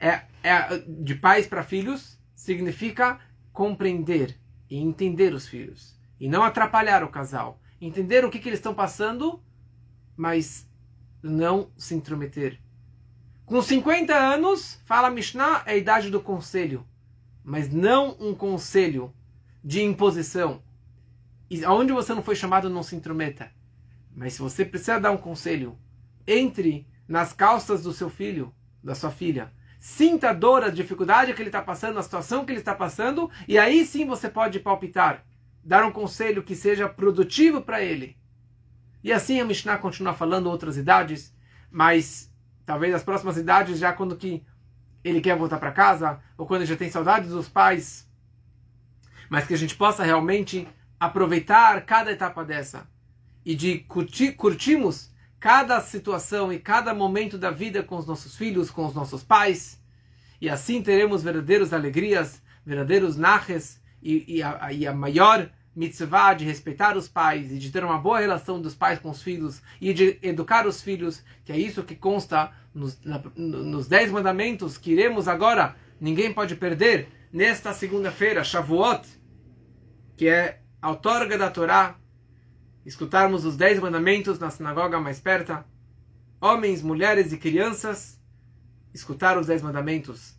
É, 0.00 0.22
é 0.42 0.78
de 0.78 1.14
pais 1.14 1.46
para 1.46 1.62
filhos, 1.62 2.18
significa 2.34 3.20
compreender 3.52 4.38
e 4.70 4.78
entender 4.78 5.34
os 5.34 5.46
filhos. 5.46 5.98
E 6.18 6.28
não 6.28 6.42
atrapalhar 6.42 7.04
o 7.04 7.10
casal. 7.10 7.60
Entender 7.78 8.24
o 8.24 8.30
que, 8.30 8.38
que 8.38 8.48
eles 8.48 8.58
estão 8.58 8.74
passando, 8.74 9.38
mas 10.16 10.66
não 11.22 11.70
se 11.76 11.94
intrometer. 11.94 12.58
Com 13.44 13.60
50 13.60 14.14
anos, 14.14 14.80
fala 14.86 15.10
Mishnah, 15.10 15.62
é 15.66 15.72
a 15.72 15.76
idade 15.76 16.10
do 16.10 16.22
conselho. 16.22 16.86
Mas 17.44 17.70
não 17.70 18.16
um 18.18 18.34
conselho 18.34 19.14
de 19.62 19.82
imposição. 19.82 20.62
E 21.50 21.62
aonde 21.64 21.92
você 21.92 22.14
não 22.14 22.22
foi 22.22 22.34
chamado, 22.34 22.70
não 22.70 22.82
se 22.82 22.96
intrometa. 22.96 23.54
Mas 24.16 24.32
se 24.32 24.40
você 24.40 24.64
precisa 24.64 24.98
dar 24.98 25.10
um 25.10 25.18
conselho, 25.18 25.78
entre 26.26 26.88
nas 27.06 27.34
calças 27.34 27.82
do 27.82 27.92
seu 27.92 28.08
filho, 28.08 28.52
da 28.82 28.94
sua 28.94 29.10
filha. 29.10 29.52
Sinta 29.78 30.30
a 30.30 30.32
dor, 30.32 30.64
a 30.64 30.70
dificuldade 30.70 31.34
que 31.34 31.42
ele 31.42 31.50
está 31.50 31.60
passando, 31.60 31.98
a 31.98 32.02
situação 32.02 32.44
que 32.44 32.50
ele 32.50 32.58
está 32.58 32.74
passando, 32.74 33.30
e 33.46 33.58
aí 33.58 33.84
sim 33.84 34.06
você 34.06 34.30
pode 34.30 34.58
palpitar, 34.58 35.22
dar 35.62 35.84
um 35.84 35.92
conselho 35.92 36.42
que 36.42 36.56
seja 36.56 36.88
produtivo 36.88 37.60
para 37.60 37.82
ele. 37.82 38.16
E 39.04 39.12
assim 39.12 39.38
a 39.38 39.44
Mishnah 39.44 39.76
continua 39.76 40.14
falando 40.14 40.48
outras 40.48 40.78
idades, 40.78 41.36
mas 41.70 42.32
talvez 42.64 42.94
as 42.94 43.04
próximas 43.04 43.36
idades 43.36 43.78
já 43.78 43.92
quando 43.92 44.16
que 44.16 44.42
ele 45.04 45.20
quer 45.20 45.36
voltar 45.36 45.58
para 45.58 45.70
casa, 45.70 46.20
ou 46.38 46.46
quando 46.46 46.62
ele 46.62 46.70
já 46.70 46.76
tem 46.76 46.90
saudades 46.90 47.30
dos 47.30 47.50
pais, 47.50 48.10
mas 49.28 49.46
que 49.46 49.52
a 49.52 49.58
gente 49.58 49.76
possa 49.76 50.02
realmente 50.02 50.66
aproveitar 50.98 51.84
cada 51.84 52.10
etapa 52.10 52.42
dessa 52.42 52.88
e 53.46 53.54
de 53.54 53.78
curtir, 53.78 54.32
curtirmos 54.32 55.08
cada 55.38 55.80
situação 55.80 56.52
e 56.52 56.58
cada 56.58 56.92
momento 56.92 57.38
da 57.38 57.52
vida 57.52 57.80
com 57.80 57.96
os 57.96 58.04
nossos 58.04 58.36
filhos, 58.36 58.72
com 58.72 58.84
os 58.84 58.92
nossos 58.92 59.22
pais, 59.22 59.80
e 60.40 60.50
assim 60.50 60.82
teremos 60.82 61.22
verdadeiras 61.22 61.72
alegrias, 61.72 62.42
verdadeiros 62.64 63.16
narres 63.16 63.80
e, 64.02 64.38
e, 64.38 64.42
a, 64.42 64.72
e 64.72 64.84
a 64.84 64.92
maior 64.92 65.48
mitzvah 65.76 66.34
de 66.34 66.44
respeitar 66.44 66.96
os 66.96 67.06
pais 67.06 67.52
e 67.52 67.58
de 67.58 67.70
ter 67.70 67.84
uma 67.84 67.98
boa 67.98 68.18
relação 68.18 68.60
dos 68.60 68.74
pais 68.74 68.98
com 68.98 69.10
os 69.10 69.22
filhos 69.22 69.62
e 69.80 69.94
de 69.94 70.18
educar 70.22 70.66
os 70.66 70.82
filhos, 70.82 71.22
que 71.44 71.52
é 71.52 71.58
isso 71.58 71.84
que 71.84 71.94
consta 71.94 72.50
nos, 72.74 73.00
na, 73.04 73.22
nos 73.36 73.86
dez 73.86 74.10
mandamentos 74.10 74.76
que 74.76 74.90
iremos 74.90 75.28
agora, 75.28 75.76
ninguém 76.00 76.32
pode 76.32 76.56
perder, 76.56 77.08
nesta 77.32 77.72
segunda-feira, 77.72 78.42
Shavuot, 78.42 79.06
que 80.16 80.26
é 80.26 80.60
a 80.82 80.90
outorga 80.90 81.38
da 81.38 81.50
Torá, 81.50 81.96
escutarmos 82.86 83.44
os 83.44 83.56
dez 83.56 83.80
mandamentos 83.80 84.38
na 84.38 84.48
sinagoga 84.48 85.00
mais 85.00 85.18
perto, 85.18 85.58
homens, 86.40 86.82
mulheres 86.82 87.32
e 87.32 87.36
crianças, 87.36 88.20
escutar 88.94 89.36
os 89.36 89.48
dez 89.48 89.60
mandamentos. 89.60 90.36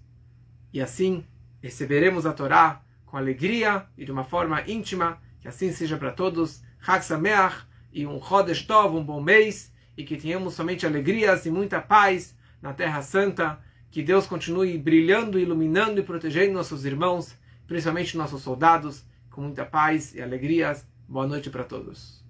E 0.71 0.81
assim 0.81 1.25
receberemos 1.61 2.25
a 2.25 2.31
Torá 2.31 2.81
com 3.05 3.17
alegria 3.17 3.85
e 3.97 4.05
de 4.05 4.11
uma 4.11 4.23
forma 4.23 4.61
íntima, 4.65 5.21
que 5.41 5.47
assim 5.47 5.71
seja 5.71 5.97
para 5.97 6.11
todos. 6.11 6.63
Chag 6.79 7.03
Sameach 7.03 7.65
e 7.91 8.07
um 8.07 8.21
Chodesh 8.21 8.65
Tov, 8.65 8.95
um 8.95 9.03
bom 9.03 9.21
mês, 9.21 9.73
e 9.97 10.03
que 10.03 10.15
tenhamos 10.15 10.53
somente 10.53 10.85
alegrias 10.85 11.45
e 11.45 11.51
muita 11.51 11.81
paz 11.81 12.35
na 12.61 12.73
Terra 12.73 13.01
Santa. 13.01 13.59
Que 13.91 14.03
Deus 14.03 14.25
continue 14.27 14.77
brilhando, 14.77 15.39
iluminando 15.39 15.99
e 15.99 16.03
protegendo 16.03 16.53
nossos 16.53 16.85
irmãos, 16.85 17.35
principalmente 17.65 18.17
nossos 18.17 18.41
soldados, 18.41 19.03
com 19.29 19.41
muita 19.41 19.65
paz 19.65 20.13
e 20.13 20.21
alegrias. 20.21 20.85
Boa 21.07 21.25
noite 21.25 21.49
para 21.49 21.63
todos. 21.63 22.26